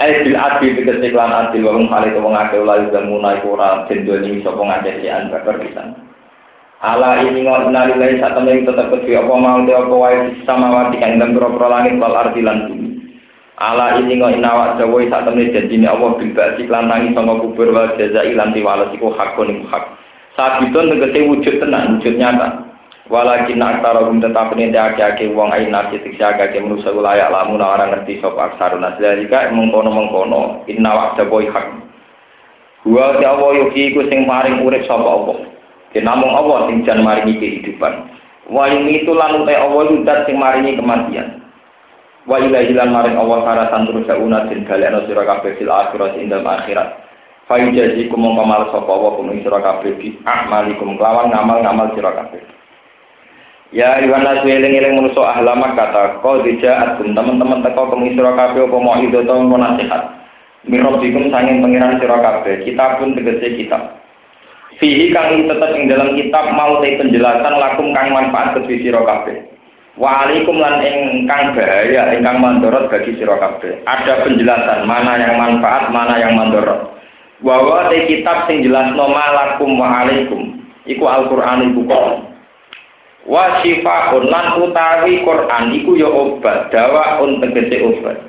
[0.00, 3.84] Ai bil adil tegese kelan adil wa mung kali wong akeh ulah zamuna iku ora
[3.84, 5.88] jendoni sapa ngakeh si anbar pisan.
[6.80, 11.00] Ala ini ngot nalilai saat temen tetap kedua apa mau dia apa wae sama wati
[11.00, 12.95] dalam pura langit wal arti bumi.
[13.56, 17.72] Ala ini ngot inawak jawai saat temen janji ini Allah bil basi kelantangi sama kubur
[17.72, 19.96] wal jaza ilan tiwalas iku hakun iku hak.
[20.36, 22.68] Saat itu negesi wujud tenang, wujud nyata.
[23.08, 27.78] Walakin aksara gum tetap ini ake wong ain nasi tiksa ake menusa wilayah lamu na
[27.78, 31.66] orang ngerti sop aksarun nasdalika mengkono mengkono inawak jawai hak.
[32.82, 35.38] Gua ya Allah yuki iku sing paring urip sapa Allah.
[35.96, 38.10] Ya namung Allah sing jan maringi kehidupan.
[38.52, 41.45] Wa ini itu lan utai Allah itu dat sing maringi kematian.
[42.26, 46.26] Wa ilahi lan maring Allah saratan terus sauna den galekno sira kabeh fil akhirat ing
[46.26, 47.06] dalam akhirat.
[47.46, 52.42] Fa yujazikum mongko sapa Allah kum sira kabeh bi amalikum kelawan ngamal-ngamal sira kabeh.
[53.70, 58.76] Ya ayuhan nasu eling-eling manusa ahlama kata kau dijaat teman-teman teko kum sira kabeh apa
[58.82, 60.02] mau itu tahun nasihat.
[60.66, 62.42] Mirobikum sanging pengiran sira.
[62.42, 64.02] Kita pun tegese kitab.
[64.82, 68.98] Fihi kang tetap ing dalam kitab mau te penjelasan lakum kang manfaat ke sira.
[69.96, 73.80] Wa alaikum lan ingkang bahaya ingkang mandorot bagi sira kabeh.
[73.88, 76.92] Ada penjelasan mana yang manfaat, mana yang mandorot.
[77.40, 80.60] Wa te kitab sing jelasno malakum wa alaikum.
[80.86, 82.30] Iku Al-Qur'an iku Quran.
[83.26, 88.22] Wa syifaun lan utawi Quran iku ya obat, dawa un tegese obat.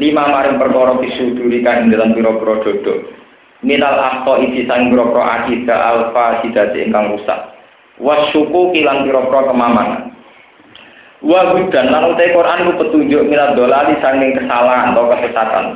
[0.00, 3.22] Lima maring perkara pisuduri kan dalam pira-pira dodok
[3.62, 7.54] minal akto isi sang biro akidah alfa sidati ingkang rusak
[8.02, 10.11] wasyuku kilang biro-biro kemamangan
[11.22, 15.66] wa dan lan utai Quran ku petunjuk minal dolali sanging kesalahan atau kesesatan.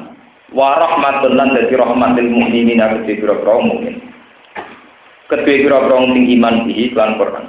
[0.50, 3.98] Wa rahmatun lan dadi rahmatil mukminin aku biro-biro mukmin.
[5.26, 7.46] Kedua biro-biro sing iman bihi kelan Quran.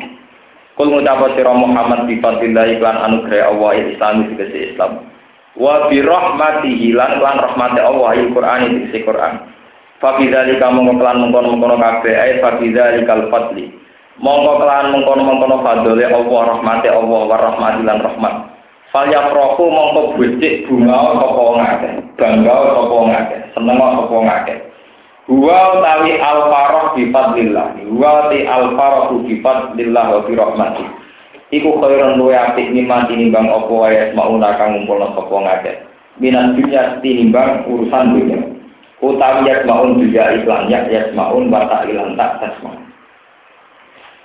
[0.77, 5.09] Kul ngucap sira Muhammad bi fadlillah iklan anugerah Allah Islam dikasih Islam.
[5.57, 9.33] Wa bi rahmatihi lan lan rahmati Allah Al-Qur'an dikasih Quran.
[9.97, 12.37] Fakidali kamu kelan mengkono mengkono kafe, ay
[13.09, 13.73] kal fadli.
[14.17, 18.33] Mongko kelan mengkono mengkono fadole Allah rahmati Allah wa rahmati lan rahmat.
[18.89, 24.55] Falya proku mongko bucik bunga sapa ngake, bangga sapa ngake, seneng sapa ngake.
[25.27, 27.67] Huwa utawi al faroh bi fadlillah.
[27.83, 30.85] Huwa ti al faroh bi fadlillah wa bi rahmati.
[31.53, 35.73] Iku khairan luwe apik nimati nimbang apa wae mauna kang ngumpulna sapa ngake.
[36.17, 38.57] Minan dunya tinimbang urusan dunia
[39.01, 42.76] utawi yasmaun juga iklan ya yasmaun bata ilan tak tasma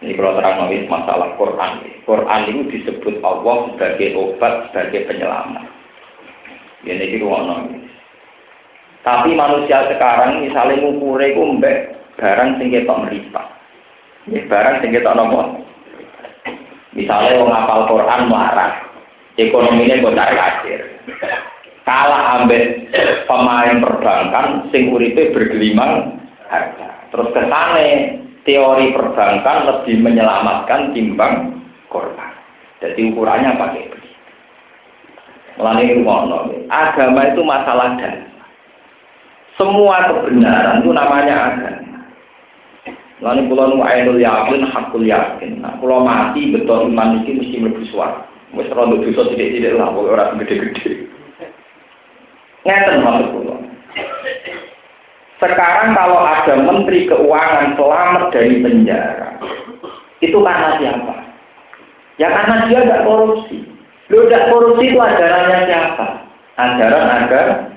[0.02, 1.72] ini kalau terang nulis masalah Quran.
[2.02, 5.64] Quran itu disebut Allah sebagai obat sebagai penyelamat.
[6.82, 7.82] Ini itu nulis
[9.02, 11.78] tapi manusia sekarang misalnya ngukure itu mbak
[12.22, 13.46] barang sing ketok meripat.
[14.46, 15.58] Barang sing ketok nopo?
[16.94, 18.72] Misalnya mau ngapal Quran marah
[19.34, 20.80] ekonominya cari kacir
[21.82, 22.94] kalah ambek
[23.26, 26.14] pemain perbankan sing uripe bergelimang
[26.46, 27.10] harga.
[27.10, 27.88] Terus kesane
[28.42, 32.32] teori perbankan lebih menyelamatkan timbang korban.
[32.82, 34.18] Jadi ukurannya pakai begitu.
[35.60, 38.32] Melani rumah Agama itu masalah dasar.
[39.60, 42.00] Semua kebenaran itu namanya agama.
[43.22, 45.62] Lalu pulau nu ainul yakin, hakul yakin.
[45.62, 48.26] Nah, pulau mati betul iman ini mesti lebih suara.
[48.50, 51.06] Mesti rondo dosa tidak tidak lah, orang gede-gede.
[52.66, 53.61] Ngeten maksud pulau.
[55.42, 59.34] Sekarang kalau ada menteri keuangan selamat dari penjara,
[60.22, 61.14] itu karena siapa?
[62.22, 63.58] Ya karena dia tidak korupsi.
[64.06, 66.06] Lu tidak korupsi itu ajarannya siapa?
[66.62, 67.72] Ajaran agama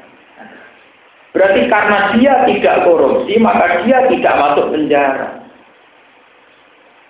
[1.36, 5.44] Berarti karena dia tidak korupsi, maka dia tidak masuk penjara.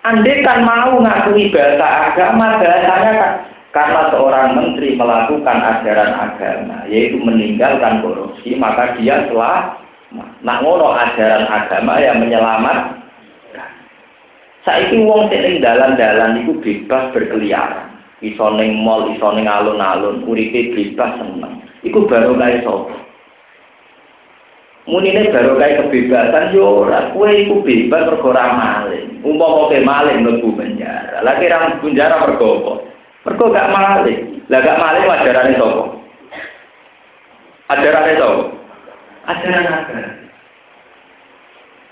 [0.02, 3.32] Andai kan mau ngakui bahasa agama, bahasanya kan
[3.70, 9.78] karena seorang menteri melakukan ajaran agama, yaitu meninggalkan korupsi, maka dia telah
[10.42, 12.96] nak ngono ajaran agama yang menyelamat.
[14.66, 17.86] Saiki wong sing dalan-dalan itu bebas berkeliaran.
[18.18, 21.62] Iso ning mall, iso ning alun-alun, uripe bebas seneng.
[21.86, 23.06] Iku baru kaya sapa?
[24.86, 29.18] Munine baru kayak kebebasan yo ora kowe iku bebas mergo ora maling.
[29.22, 31.22] Umpama kowe maling mlebu penjara.
[31.26, 32.72] Lah kira penjara mergo apa?
[33.26, 34.46] Mergo gak maling.
[34.46, 35.82] Lah gak maling ajarane sapa?
[37.74, 38.55] Ajarane sapa?
[39.26, 40.10] Ajaran agama.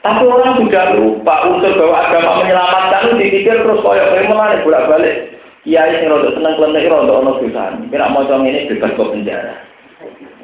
[0.05, 5.17] Tapi orang sudah lupa unsur bahwa agama menyelamatkan dipikir terus koyok koyok melalui bolak balik.
[5.65, 7.73] Iya ini rodok seneng klenek rodok ono dosa.
[7.89, 9.55] Kira mau ini bebas ke penjara.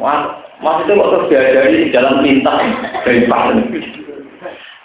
[0.00, 0.32] Wah,
[0.64, 2.60] maksudnya terus diajari di jalan pintas
[3.04, 3.68] dari paling.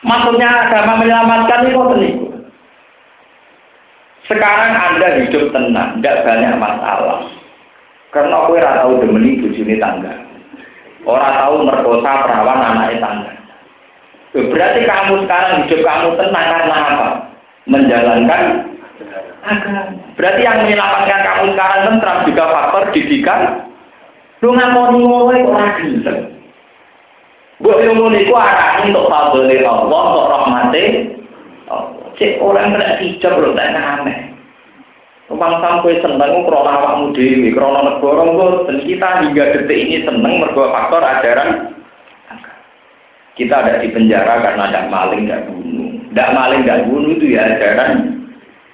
[0.03, 1.95] Maksudnya agama menyelamatkan itu apa
[4.27, 7.23] Sekarang Anda hidup tenang, tidak banyak masalah.
[8.11, 10.24] Karena aku ora tahu demeni bojone tangga.
[11.05, 13.33] Orang tahu merkosa perawan anaknya tangga.
[14.35, 17.07] Berarti kamu sekarang hidup kamu tenang karena apa?
[17.65, 18.41] Menjalankan
[19.45, 19.81] agama.
[20.17, 23.41] Berarti yang menyelamatkan kamu sekarang tentram juga faktor didikan
[24.43, 26.17] Lu ngakoni ngono iku ora gelem.
[27.63, 30.83] Mbok yo ngono iku arane untuk fadhole Allah, untuk rahmate
[32.15, 34.34] Cek orang kena hijab lho tak aneh.
[35.25, 40.69] Tumpang sampai seneng krana awakmu dhewe, krana negara dan kita hingga detik ini seneng mergo
[40.69, 41.75] faktor ajaran
[43.35, 45.91] kita ada di penjara karena ada maling, tidak bunuh.
[46.07, 47.91] Tidak maling, tidak bunuh itu ya ajaran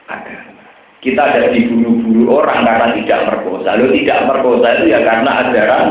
[0.06, 0.64] agama.
[1.02, 3.74] Kita ada dibunuh-bunuh orang karena tidak merkosa.
[3.74, 5.86] Lalu tidak merkosa itu ya karena ajaran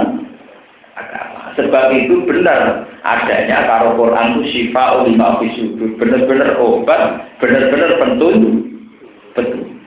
[0.95, 1.43] agama.
[1.59, 5.91] Sebab itu benar adanya karo Quran itu syifa ulima fisudur.
[5.99, 8.55] Benar-benar obat, benar-benar petunjuk.
[9.35, 9.80] Betul.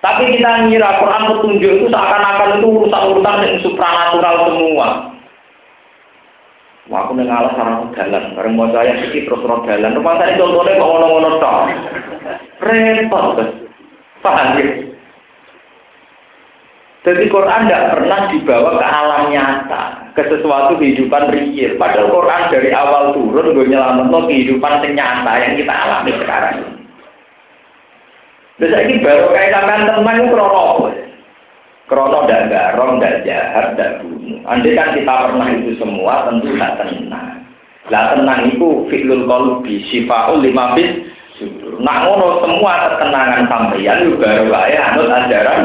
[0.00, 4.88] Tapi kita ngira Quran petunjuk itu seakan-akan itu urusan-urusan yang supranatural semua.
[6.88, 9.94] Wah, aku ngalah sarang jalan, bareng mau saya sedikit terus roh jalan.
[9.94, 11.60] Rumah saya contohnya kok ngono-ngono tok.
[12.64, 13.38] Repot,
[14.24, 14.66] Paham ya?
[17.00, 19.82] Jadi Quran tidak pernah dibawa ke alam nyata,
[20.12, 21.80] ke sesuatu kehidupan real.
[21.80, 26.79] Padahal Quran dari awal turun gue nyelamat kehidupan nyata yang kita alami sekarang.
[28.60, 30.92] Terus ini baru kayak sampean teman itu krono
[31.88, 34.38] Krono dan garong, dan jahat, dan bunuh.
[34.46, 37.42] Andai kan kita pernah itu semua, tentu tidak tenang.
[37.90, 41.10] Lah tenang itu fi'lul qalbi, sifa'ul lima bis,
[41.80, 45.60] Nak ngono semua ketenangan sampeyan juga wae anut ajaran.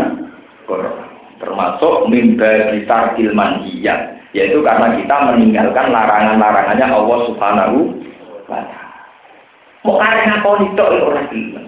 [1.35, 7.77] Termasuk mimba tarkil manhiyat, yaitu karena kita meninggalkan larangan-larangannya Allah Subhanahu
[8.47, 8.74] wa.
[9.85, 11.21] Mau arek ngakoni tok ora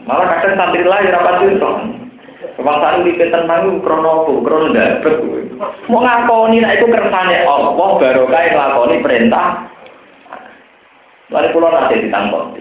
[0.09, 1.75] Malah kadang santri lain ora pati tok.
[2.57, 4.31] Kebangsaan di tenang krono apa?
[4.41, 5.15] Krono dapet
[5.85, 9.69] Mau ngakoni nek itu kersane Allah baru kae nglakoni perintah.
[11.29, 12.55] Lalu pulau nanti ditangkap.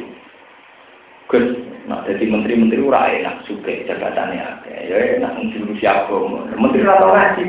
[1.27, 1.47] Gus,
[1.91, 6.47] nah jadi menteri-menteri ora enak juga jabatannya ya enak ngurusi agama.
[6.55, 7.43] Menteri ora tau ngaji.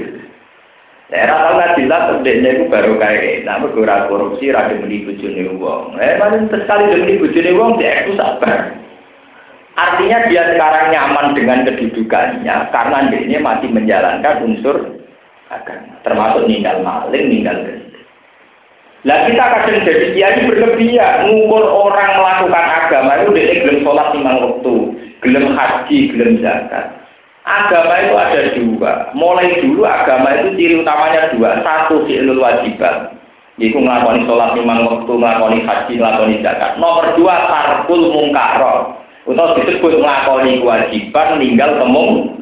[1.07, 3.63] Ya ora tau ngaji lah terdeknya itu baru kayak nah
[4.11, 5.95] korupsi ra demi bojone wong.
[6.03, 8.75] Eh paling sekali demi bojone wong dia itu sabar.
[9.77, 14.99] Artinya dia sekarang nyaman dengan kedudukannya karena dia masih menjalankan unsur
[15.53, 17.55] agama, termasuk ninggal maling, ninggal
[19.05, 24.33] Lah kita kadang jadi kiai berlebihan, ngukur orang melakukan agama itu dia gelem sholat lima
[24.41, 24.75] waktu,
[25.23, 26.96] gelem haji, gelem zakat.
[27.47, 28.93] Agama itu ada dua.
[29.15, 31.63] Mulai dulu agama itu ciri utamanya dua.
[31.63, 33.15] Satu fi'lul wajibat.
[33.57, 36.75] Iku ngelakoni sholat lima waktu, ngelakoni haji, ngelakoni zakat.
[36.77, 38.99] Nomor dua tarkul mungkaro.
[39.23, 42.37] Untuk disebut ngelakoni kewajiban, tinggal temung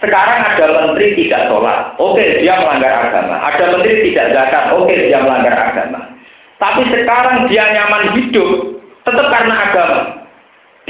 [0.00, 3.36] sekarang ada menteri tidak sholat, oke dia melanggar agama.
[3.36, 6.00] Ada menteri tidak zakat, oke dia melanggar agama.
[6.56, 10.00] Tapi sekarang dia nyaman hidup, tetap karena agama.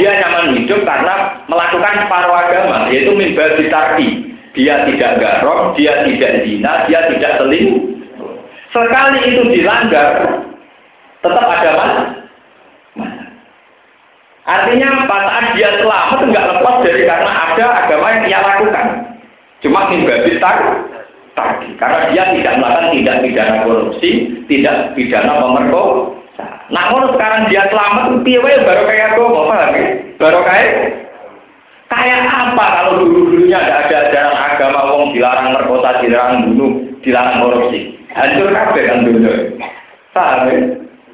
[0.01, 4.33] Dia nyaman hidup karena melakukan separuh agama, yaitu mimba ditarki.
[4.51, 8.01] dia tidak garong, dia tidak zina, dia tidak seling.
[8.75, 10.43] Sekali itu dilanggar,
[11.23, 11.95] tetap ada mas.
[14.49, 15.17] Artinya apa?
[15.23, 18.87] Saat dia selamat enggak lepas dari karena ada agama yang dia lakukan.
[19.61, 20.69] Cuma mimbabi tadi.
[21.79, 24.11] Karena dia tidak melakukan tidak pidana korupsi,
[24.49, 26.20] tidak pidana pemerkosa.
[26.71, 29.87] Kalau sekarang dia selamat, piye baru kayak mau paham ya?
[30.23, 30.71] Baru kayak
[31.91, 36.73] kayak apa kalau dulu-dulunya ada ada ajaran agama wong dilarang merkosa, dilarang bunuh,
[37.03, 37.99] dilarang korupsi.
[38.15, 39.35] Hancur kabeh kan dunia.
[40.15, 40.59] Paham ya?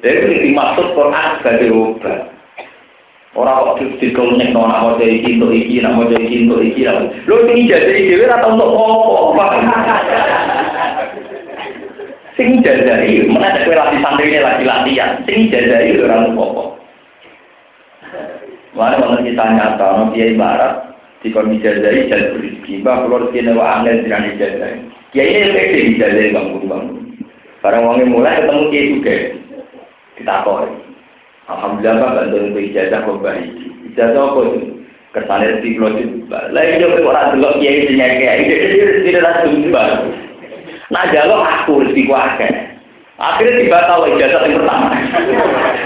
[0.05, 2.19] Jadi itu dimaksud Quran sebagai obat.
[3.33, 6.89] Orang kok dikomnek nona mau jadi cinta iki, nak mau jadi cinta iki,
[7.29, 9.61] lo ini jadi dewi atau untuk apa?
[12.37, 15.25] Sing jajari, mana ada lagi santri ini lagi latihan.
[15.25, 16.63] Sing jajari orang apa?
[18.77, 20.93] Mana mana kita nyata, no kiai barat
[21.25, 22.85] di kondisi jajari jadi berizki.
[22.85, 24.85] Bah keluar sini wa angin dengan dijajari.
[25.17, 26.97] Kiai ini pede dijajari bangun bangun.
[27.65, 29.15] Barang wangi mulai ketemu kiai juga.
[30.21, 30.69] Kita koi.
[31.49, 33.49] Alhamdulillah pak bantu untuk ijazah kok baik.
[33.89, 34.59] Ijazah apa itu?
[35.15, 36.39] Kesannya di pulau juga.
[36.53, 38.45] Lagi juga orang dulu kiai punya kiai.
[38.77, 39.83] Jadi tidak ada juga.
[40.87, 42.49] Nah jalur aku rezeki kuake.
[43.17, 44.93] Akhirnya tiba tahu ijazah yang pertama.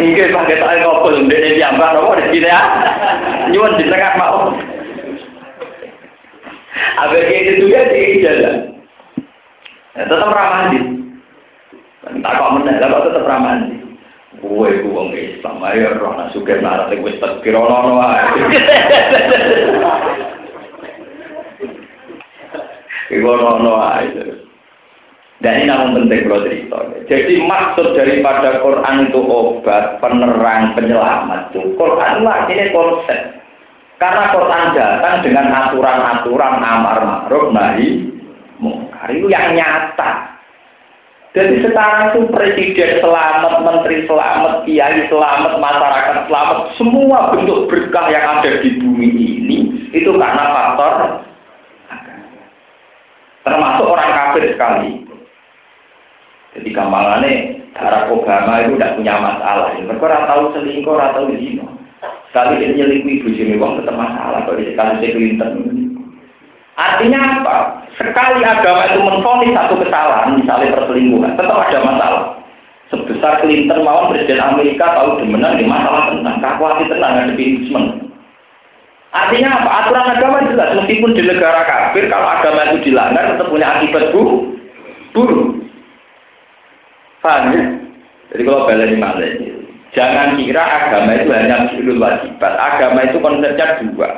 [0.04, 2.60] Mungkin pakai tak ngobrol, dia diambil, nopo di sini ya.
[3.48, 4.52] Nyuwun di tengah mau.
[7.08, 8.56] Abis itu juga di ijazah.
[9.96, 10.72] Ya, tetap ramah
[12.02, 13.56] Tak kok meneh, kok tetap ramah
[14.42, 18.24] Gue ku wong Islam, ayo roh nak suka narat gue tekir ono wae.
[23.12, 24.51] Iku ono wae.
[25.42, 26.78] Dan ini namun penting kalau cerita.
[27.10, 31.74] Jadi maksud daripada Quran itu obat, penerang, penyelamat itu.
[31.82, 33.42] Quran lah ini konsep.
[33.98, 38.06] Karena Quran datang dengan aturan-aturan amar ma'ruf nahi
[38.62, 40.38] mungkar itu yang nyata.
[41.32, 48.42] Jadi sekarang itu presiden selamat, menteri selamat, kiai selamat, masyarakat selamat, semua bentuk berkah yang
[48.42, 49.58] ada di bumi ini
[49.96, 51.24] itu karena faktor
[53.48, 55.11] termasuk orang kafir sekali.
[56.52, 57.34] Jadi gampangannya
[57.72, 59.72] darah Obama itu tidak punya masalah.
[59.72, 61.68] Mereka orang tahu selingkuh, orang tahu zina.
[62.32, 64.44] Sekali dia nyelingkuh ibu sini uang tetap masalah.
[64.44, 65.52] Kalau sekali Clinton.
[66.76, 67.56] Artinya apa?
[68.00, 72.24] Sekali agama itu menfonis satu kesalahan, misalnya perselingkuhan, tetap ada masalah.
[72.90, 78.12] Sebesar Clinton mawon Presiden Amerika tahu demenan di masalah tentang kakuati tenang ada impeachment.
[79.12, 79.70] Artinya apa?
[79.84, 84.56] Aturan agama jelas, meskipun di negara kafir, kalau agama itu dilanggar tetap punya akibat buruk.
[85.12, 85.62] buruk.
[87.22, 87.64] Paham ya?
[88.34, 89.30] Jadi kalau balik malah
[89.92, 92.54] jangan kira agama itu hanya fi'lul wajibat.
[92.58, 94.10] Agama itu konsepnya dua.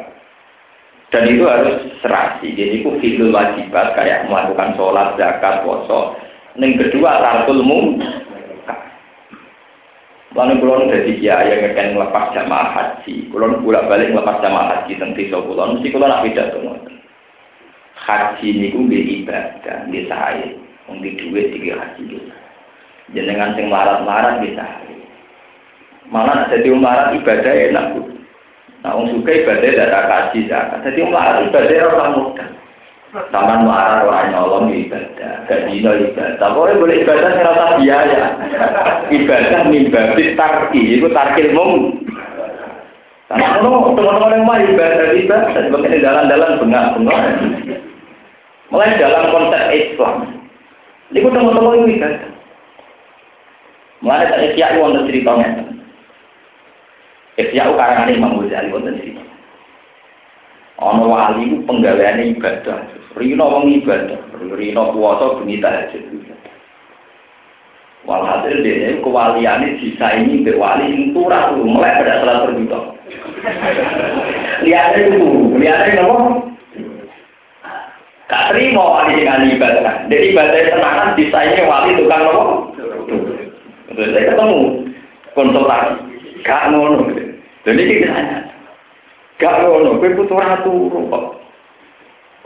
[1.11, 2.55] Dan itu harus serasi.
[2.55, 6.15] Jadi itu fi'lul wajibat kayak melakukan sholat, zakat, puasa.
[6.55, 7.59] Yang kedua tarkul
[10.33, 13.29] Lalu kulon dari kiai yang akan melepas jamaah haji.
[13.29, 15.77] Kulon bolak balik melepas jamaah haji tentang desa kulon.
[15.77, 16.73] Mesti kulon nak beda tuh.
[17.93, 20.49] Haji ini gue ibadah, di saya.
[20.89, 22.42] Untuk duit tiga haji gitu
[23.11, 24.63] jenengan sing marat-marat bisa
[26.07, 28.01] malah jadi marat ibadah enak bu
[28.79, 32.49] nah wong suka ibadah tidak kaji zakat jadi marat ibadah orang mudah
[33.13, 36.49] Taman marah orang nyolong ibadah, gak dino ibadah.
[36.49, 38.21] Boleh boleh ibadah saya rasa biaya.
[39.13, 42.01] Ibadah mimbabi tarki, itu tarkil mum.
[43.29, 47.23] Karena teman-teman yang mah ibadah ibadah, sebagai dalam-dalam bengak-bengak.
[48.73, 50.15] Mulai dalam konsep Islam.
[51.13, 52.33] Itu teman-teman ibadah.
[54.03, 55.63] Mulai tak Ikhya wonten ceritanya.
[57.39, 59.23] Ikhya karangan Imam Ghazali wonten cerita.
[60.83, 62.83] Ono wali ku penggaweane ibadah.
[63.15, 64.19] Rino wong ibadah,
[64.57, 66.03] rino puasa bengi tahajud.
[68.03, 72.79] Walhasil dia kewaliannya sisa ini mbek wali sing turah tuh mulai pada salat berbuka.
[74.59, 75.23] Lihatnya itu,
[75.55, 76.15] lihatnya apa?
[78.27, 79.95] Gak terima wali dengan ibadah.
[80.11, 82.72] Jadi ibadah tenanan sisa ini wali tukang apa?
[83.93, 84.89] Saya ketemu
[85.37, 85.93] konsultasi,
[86.41, 87.13] gak ngono.
[87.63, 88.21] Ini kita
[89.37, 91.25] gak ngono, gue butuh ratu kok.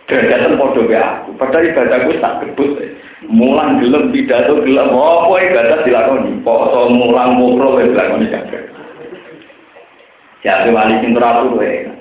[0.08, 2.80] Derajatan podo ya aku, padahal ibadah gue tak kebut.
[3.28, 6.32] Mulang gelem pidato gelem, apa ibadah dilakoni.
[6.48, 8.60] Poso mulang mukro gue dilakoni jaga.
[10.48, 11.92] Jadi wali sing ratu gue.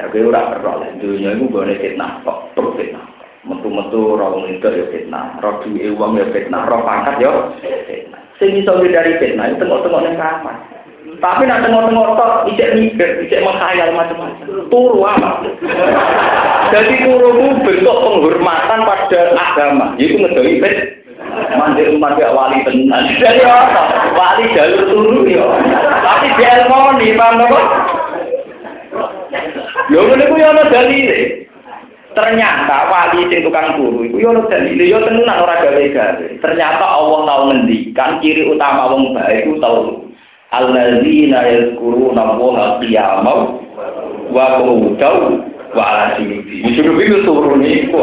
[0.00, 3.04] Ya gue ora perlu lah, dunia itu gue fitnah kok, fitnah.
[3.40, 7.52] Metu-metu roh itu ya fitnah, roh duwe uang ya fitnah, roh pangkat ya
[7.88, 8.19] fitnah.
[8.40, 10.56] Sing iso dari fitnah itu tengok-tengok ning kamar.
[11.20, 14.64] Tapi nak tengok-tengok tok, ijek mikir, ijek menghayal macam-macam.
[14.72, 15.44] Turu apa?
[16.72, 19.92] Jadi turu itu bentuk penghormatan pada agama.
[20.00, 21.04] Itu ngedoi bet.
[21.60, 23.04] Mandi mandi wali tenan.
[23.20, 23.82] Jadi apa?
[24.16, 25.44] Wali jalur turu ya.
[26.00, 27.60] Tapi dia mau nih, paham apa?
[29.92, 31.49] Lho ngene ku yo ana dalile.
[32.10, 36.26] Ternyata wali sing tukang turu iku yo dalile yo tenan ora gawe-gawe.
[36.42, 39.78] Ternyata Allah tahu ngendikan ciri utama wong baik iku tau
[40.50, 43.40] alladzina yazkuruna Allah qiyaman
[44.34, 45.16] wa qu'udan
[45.70, 46.66] wa ala junubi.
[46.66, 47.94] Disuruh itu turun itu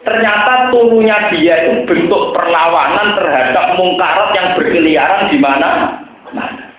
[0.00, 6.00] Ternyata turunnya dia itu bentuk perlawanan terhadap mungkarat yang berkeliaran di mana?
[6.32, 6.69] Mana?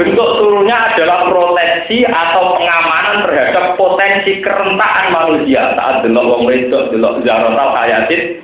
[0.00, 7.20] Bentuk turunnya adalah proteksi atau pengamanan terhadap potensi kerentakan manusia saat delok wong wedok, delok
[7.20, 8.40] zarotal hayatin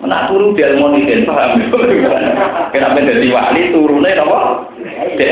[0.00, 1.60] Nah turu di ilmu ini paham
[2.72, 4.40] Kenapa jadi wali turunnya apa?
[5.20, 5.26] Di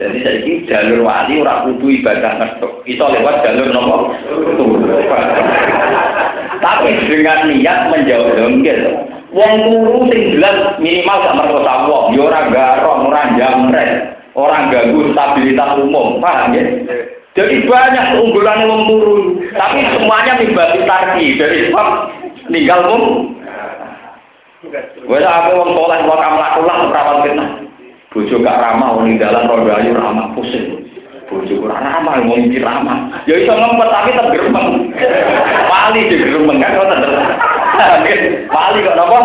[0.00, 2.72] Jadi saya ini jalur wali orang kudu ibadah ngetok.
[2.88, 3.68] Itu lewat jalur?
[4.56, 4.80] Turun.
[6.60, 8.80] Tapi dengan niat menjauh dongkel.
[9.34, 12.14] Wong turu sing jelas minimal gak merkosa wong.
[12.14, 13.90] Ya orang garong, orang jamret.
[14.38, 16.22] Orang ganggu stabilitas umum.
[16.22, 16.62] Paham ya?
[17.34, 19.22] Jadi banyak keunggulan wong turun.
[19.58, 21.34] Tapi semuanya tiba-tiba tarki.
[21.34, 21.88] Dari sebab
[22.46, 23.02] ninggal pun
[25.04, 27.48] Wes aku wong soleh kok kamlakulah perawan fitnah.
[28.14, 30.86] Bojo gak ramah wong dalan rondo ayu ramah pusing.
[31.26, 33.10] Bojo ora ramah wong iki ramah.
[33.26, 34.94] Ya iso ngempet tapi tetep gremeng.
[35.66, 36.86] Wali di gremeng kan kok.
[38.50, 39.18] Wali kok napa?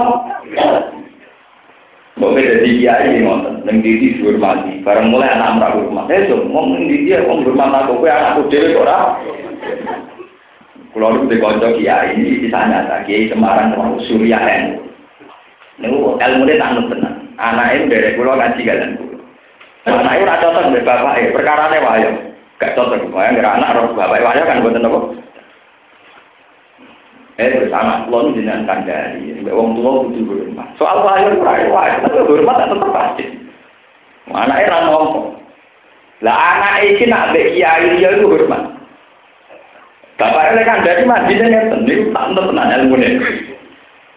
[2.19, 4.83] Mbok beda di kiai ngoten, ning didi dihormati.
[4.83, 6.03] Bareng mulai anak mraku rumah.
[6.11, 8.97] Eh, so, wong ning didi wong hormat aku kowe anakku dhewe kok ora.
[10.91, 14.83] Kulo niku dikonco kiai ini kisah nyata, kiai Semarang termasuk Surya NU.
[15.79, 17.15] Niku ilmu dia tak tenang.
[17.39, 19.19] Anak itu dari pulau ngaji kalian pulau.
[19.87, 21.27] Anak itu rasa cocok dari bapak ya.
[21.31, 22.11] Perkara ini wayo.
[22.59, 23.15] Gak cocok.
[23.15, 24.99] Nggak anak roh bapak wayo kan buat apa?
[27.39, 29.31] Eh bersama pulau ini dengan kandari.
[29.39, 30.67] Mbak wong tua butuh hormat.
[30.75, 31.95] Soal wayo wayo wayo.
[32.03, 33.25] Tapi hormat tak tetap pasti.
[34.27, 35.39] Itu rasa ngomong.
[36.19, 38.75] Lah anak ini nak be kiai dia itu hormat.
[40.19, 42.11] Bapak ini kan dari masjidnya ngerti.
[42.11, 43.09] Ini tak tenang ilmu ini.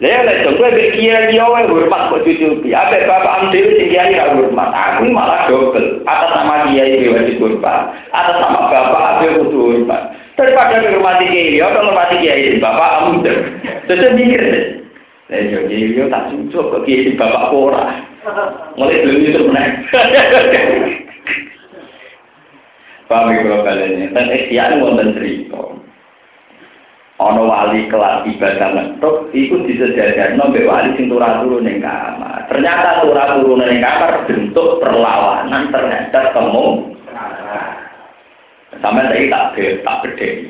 [0.03, 2.74] Lha lek kowe mek kiai yo wae hormat kok cucuki.
[2.74, 4.74] Ape bapak am dhewe sing kiai hormat.
[4.74, 6.03] Aku malah dobel.
[6.11, 7.94] Atas nama kiai dhewe wajib hormat.
[8.11, 10.11] Atas nama bapak ape kudu hormat.
[10.32, 13.52] Daripada menghormati kiai, yo menghormati kiai bapak am dhewe.
[13.84, 14.66] Terus mikir deh.
[15.28, 18.00] Lah yo kiai yo tak cucuk kok kiai bapak ora.
[18.80, 19.68] Mulai belum itu meneh.
[23.10, 24.14] Paham ya kalau kalian.
[24.16, 25.62] Dan ikhtiar wonten cerita.
[27.22, 32.50] ana wali kelas ibadah metuk iku disejajarno mbek wali sing turu ning kamar.
[32.50, 36.96] Ternyata turu ning kamar bentuk perlawanan terhadap temu.
[38.81, 39.44] Sampai saya tak
[39.85, 40.49] tak gede.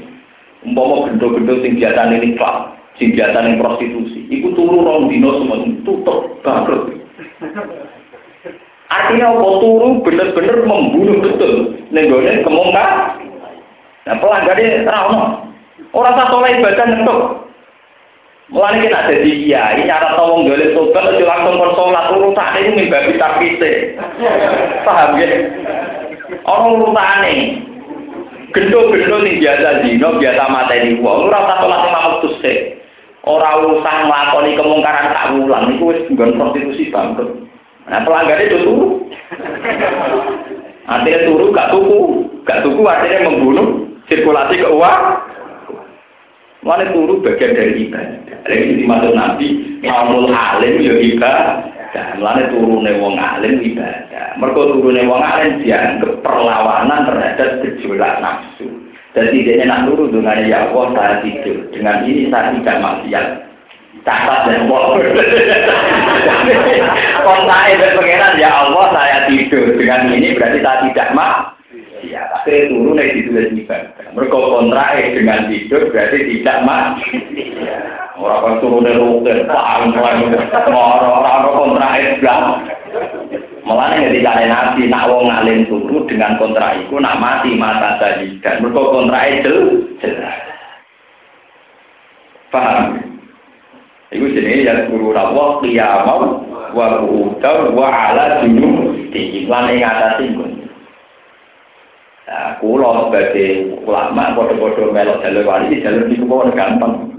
[0.62, 5.58] Umpama gendo-gendo sing biasa ini klub, sing biasa ini prostitusi, iku turu rong dino semua
[5.82, 6.94] tutup bangkrut.
[8.86, 11.74] Artinya apa turu bener-bener membunuh betul.
[11.90, 13.18] Nenggone kemungkar.
[14.06, 15.10] Nah pelanggannya terang
[15.92, 17.20] Orang tak soleh ibadah ngetuk.
[18.52, 22.72] Mulane kita ada di kiai, cara tolong golek tobat aja langsung kon salat urutane iku
[22.76, 23.96] mimbabi tarkise.
[24.84, 25.28] Paham ya?
[26.44, 27.64] Orang urutane
[28.52, 32.58] gendho-gendho sing biasa zina, biasa mateni wong, ora usah salat lima waktu sik.
[33.22, 37.30] Ora usah nglakoni kemungkaran tak ulang iku wis nggon prostitusi bangkrut.
[37.86, 38.86] Nah, pelanggannya itu turu.
[40.86, 42.00] Artinya turu gak tuku,
[42.46, 43.66] gak tuku artinya membunuh
[44.10, 45.31] sirkulasi keuangan.
[46.62, 48.38] Mana turu bagian dari ibadah.
[48.46, 49.46] Ini dimaksud Nabi,
[49.82, 51.58] kaumul alim ya ibadah.
[52.22, 54.38] Mana turune wong alim ibadah.
[54.38, 58.70] Mereka turune wong alim dianggap perlawanan terhadap gejolak nafsu.
[59.12, 61.66] Jadi dia nak turu dengan ya Allah saya tidur.
[61.74, 63.26] Dengan ini saya tidak maksiat.
[64.06, 64.98] Catat dan Allah.
[67.26, 69.66] Kontai berpengenan ya Allah saya tidur.
[69.74, 71.58] Dengan ini berarti saya tidak mak.
[72.12, 74.12] Ya, tapi turun dari ditulis ibadah.
[74.12, 77.08] Mereka kontrak dengan tidur berarti tidak mati.
[78.20, 82.44] Orang kan turun dari rukun, paham, orang-orang kontrak Islam.
[83.64, 88.36] Malah ketika ada nabi, nak wong ngalim turu dengan kontrak itu, nak mati mata tadi.
[88.44, 89.54] Dan mereka kontrak itu
[90.04, 90.36] jelas.
[92.52, 93.00] Paham?
[94.12, 96.20] Itu jenis yang guru rawah, qiyamah,
[96.76, 99.00] wa ku'udar, wa ala junub.
[99.16, 100.61] Yang atas itu.
[102.32, 107.12] Nah, kulo sebagai ulama bodoh-bodoh melok jalur wali jalur di kulo gampang.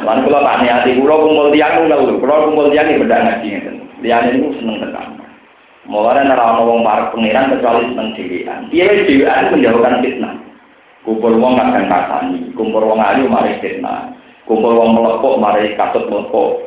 [0.00, 3.48] Lan kulo tanya hati kulo kumpul tiang kulo, kulo kumpul tiang ini beda ngaji
[4.00, 5.20] Liyane niku seneng tekan.
[5.92, 8.60] Mulane ora ana wong parek pengiran kecuali seneng dhewean.
[8.72, 10.34] Piye dhewean menjauhkan fitnah.
[11.04, 14.08] Kumpul wong kadang kasani, kumpul wong ayu mari fitnah.
[14.48, 16.64] Kumpul wong melepok mari katut melepok.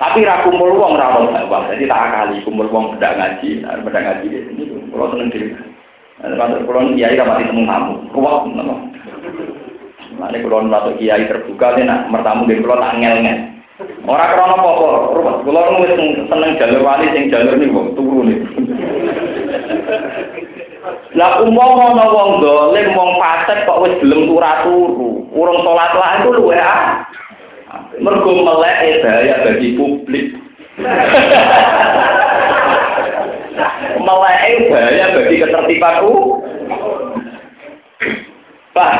[0.00, 1.28] Tapi ra kumpul wong ra.
[1.68, 5.73] Jadi tak akali kumpul wong bedak ngaji, bedak ngaji ini kulo seneng dhewe.
[6.24, 8.00] Nah, kalau kulo kiai ra mati temu tamu.
[8.16, 8.74] Ruwet ngono.
[10.16, 13.38] Mane kulo nang kiai terbuka nek mertamu nggih kulo tak ngel-ngel.
[14.08, 14.88] Ora krana apa-apa,
[15.20, 15.36] ruwet.
[15.44, 15.92] Kula wis
[16.32, 18.48] seneng jalur wali sing jalur niku turu niku.
[21.12, 26.40] Lah umpama ana wong dolim wong fasik kok wis gelem turu, urung salat lah itu
[26.40, 27.04] luwe ah.
[28.00, 30.32] Mergo melek bahaya bagi publik.
[34.00, 36.42] melek bahaya bagi ketertibanku.
[38.74, 38.90] Pak,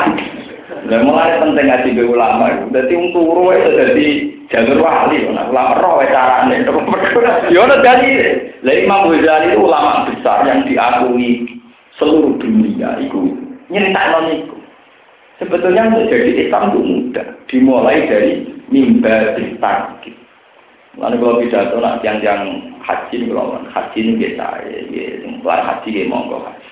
[0.85, 2.47] Lah mulai penting ngaji be ulama.
[2.73, 4.07] Dadi wong turu itu dadi
[4.49, 5.17] jalur wali.
[5.29, 6.61] Nah, ulama roh wae carane.
[7.53, 8.09] Ya ono dadi.
[8.65, 11.61] Lah Imam Ghazali itu ulama besar yang diakui
[12.01, 13.37] seluruh dunia itu
[13.69, 14.57] nyeritakno niku.
[15.37, 17.27] Sebetulnya untuk jadi Islam itu mudah.
[17.51, 18.31] Dimulai dari
[18.71, 20.15] mimbar tarkib.
[20.95, 26.39] Lalu kalau pidato nak yang haji kalau haji ini biasa, ya, ya, haji ya monggo
[26.39, 26.71] haji.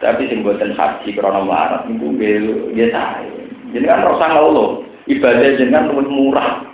[0.00, 3.28] Tapi sing buatan haji marat niku nggih sae.
[3.76, 6.64] Jadi kan rasa ngeluh, ibadah jenengan luwih murah.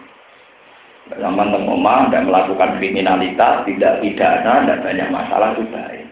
[1.11, 6.07] Zaman teng omah tidak melakukan kriminalitas, tidak pidana, tidak banyak masalah itu baik.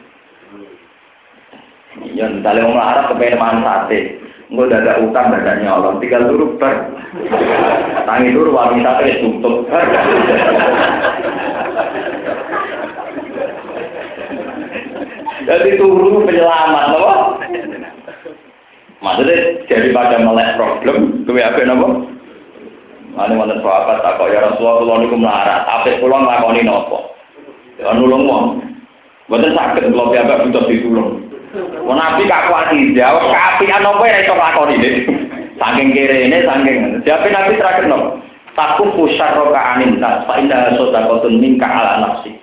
[2.19, 3.63] Ya, misalnya Arab kepengen makan
[4.49, 6.89] nggak ada utang, ada nyolong, tinggal dulu ber.
[8.09, 9.69] Tangi dulu wanita itu tutup.
[15.49, 17.13] Jadi turu penyelamat, apa?
[18.99, 19.37] Maksudnya
[19.71, 21.89] daripada melek problem, gue apa nopo?
[23.17, 27.17] Mana mana sahabat tak kok ya Rasulullah kalau niku melarat, apa pulang lakoni nopo?
[27.81, 28.45] Ya nulung wong.
[29.29, 31.28] Bukan sakit kalau biasa bisa ditulung.
[31.89, 34.97] Nabi kak kuati jawab kapian nopo ya itu lakoni deh.
[35.59, 38.21] Saking kiri ini, saking siapa nabi terakhir nopo?
[38.55, 42.35] Takut pusar roka anin tak, pak indah sodakotun minka ala nafsi.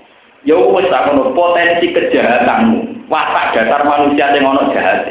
[0.48, 0.88] Ya wis
[1.34, 5.10] potensi kejahatanmu watak dasar manusia yang ono jahat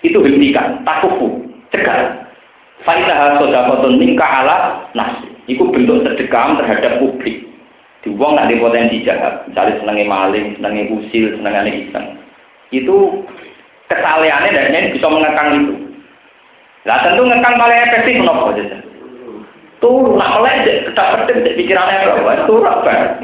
[0.00, 2.20] itu hentikan takufu cegah
[2.80, 5.28] Faidah sodakotun ningka ala nasi.
[5.44, 7.44] Itu bentuk sedekah terhadap publik.
[8.00, 9.44] Di wong nanti potensi jahat.
[9.44, 12.06] Misalnya senengnya maling, senengnya usil, senengnya iseng.
[12.70, 13.26] Itu
[13.90, 15.74] kesalehannya dan bisa mengekang itu.
[16.88, 18.78] Lah tentu ngekang paling efektif menapa aja.
[19.80, 22.44] Tuh, nak melek tetap penting pikirannya apa?
[22.44, 23.16] Tuh, apa?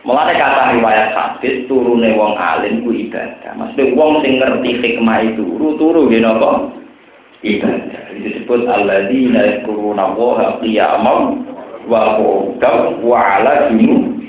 [0.00, 3.52] Mulane kata riwayat hadis turune wong alim ku ibadah.
[3.52, 5.44] Maksudnya wong sing ngerti hikmah itu
[5.76, 6.72] turu nggih napa?
[7.44, 8.16] Ibadah.
[8.16, 11.20] Disebut alladzina yadhkuruna Allaha qiyaman
[11.84, 14.19] wa qu'udan wa 'ala junub.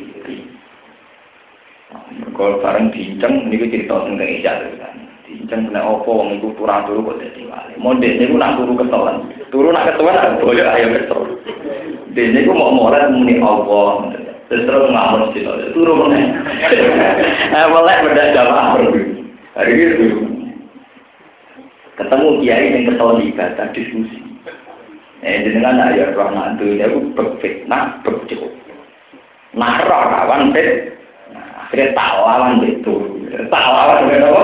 [2.31, 4.95] Kalau bareng dinceng niku cerita tentang Isya kan.
[5.25, 7.73] Dinceng kena opo wong iku turun turu kok dadi wali.
[7.81, 9.29] Monde niku nak turu kesolan.
[9.49, 11.21] Turu nak kesolan boyo ayo kesel.
[12.13, 14.13] Dene niku mau molat muni Allah.
[14.51, 16.27] Terus terus ngamun sih, turun meneh.
[17.51, 18.79] Eh, melek beda jamaah
[19.51, 20.23] Hari itu
[21.99, 24.19] ketemu kiai yang kesal ibadah diskusi.
[25.21, 28.51] Eh, dengan ayat rahmat itu dia berfitnah bercukup.
[29.53, 29.83] Nah,
[30.55, 31.00] bet, nah,
[31.71, 32.95] akhirnya tak lawan itu,
[33.47, 34.43] tak lawan apa?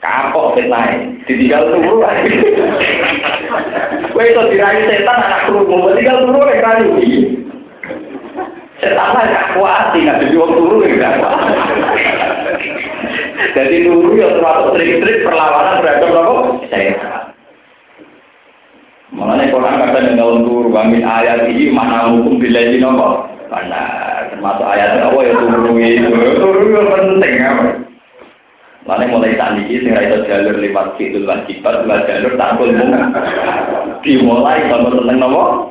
[0.00, 0.96] Kapok fitnah,
[1.28, 2.40] ditinggal turu lagi.
[4.16, 6.90] Wah itu dirayu setan anak kerumuh, tinggal turu lagi rayu.
[8.80, 11.38] Setan gak kuat, nggak jadi waktu turu ya kuat.
[13.52, 16.34] Jadi turu ya termasuk trik-trik perlawanan terhadap apa?
[16.72, 17.22] Setan.
[19.12, 23.31] Mengenai Quran kata dalam turu, wamin ayat ini mana hukum bila ini nopo?
[23.52, 23.82] Karena
[24.32, 26.08] termasuk ayat Allah ya turu itu,
[26.40, 27.64] turu itu penting apa?
[28.82, 32.90] Mana mulai tadi sing itu jalur lewat situ wajibat, lewat jalur takut mung.
[34.00, 35.70] Dimulai kalau seneng nopo?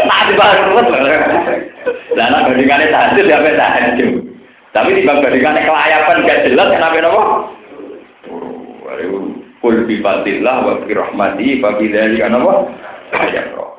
[0.00, 0.86] Tak dibangun.
[2.14, 4.10] Lah nek bandingane tahajud ya apa tahajud.
[4.70, 7.22] Tapi di bandingane kelayapan gak jelas kenapa nopo?
[9.60, 12.64] Kul bi fadillah wa bi rahmati fa bi dzalika napa?
[13.12, 13.69] Ayat roh.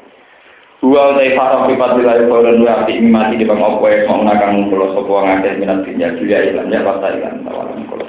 [0.81, 4.65] Dua utai haram pipat wilayah dan dua hati imati di bang opo es mau nakang
[4.65, 8.05] kulo sopo ngakeh minat dunia julia ilan ya pasta ilan tawaran kulo.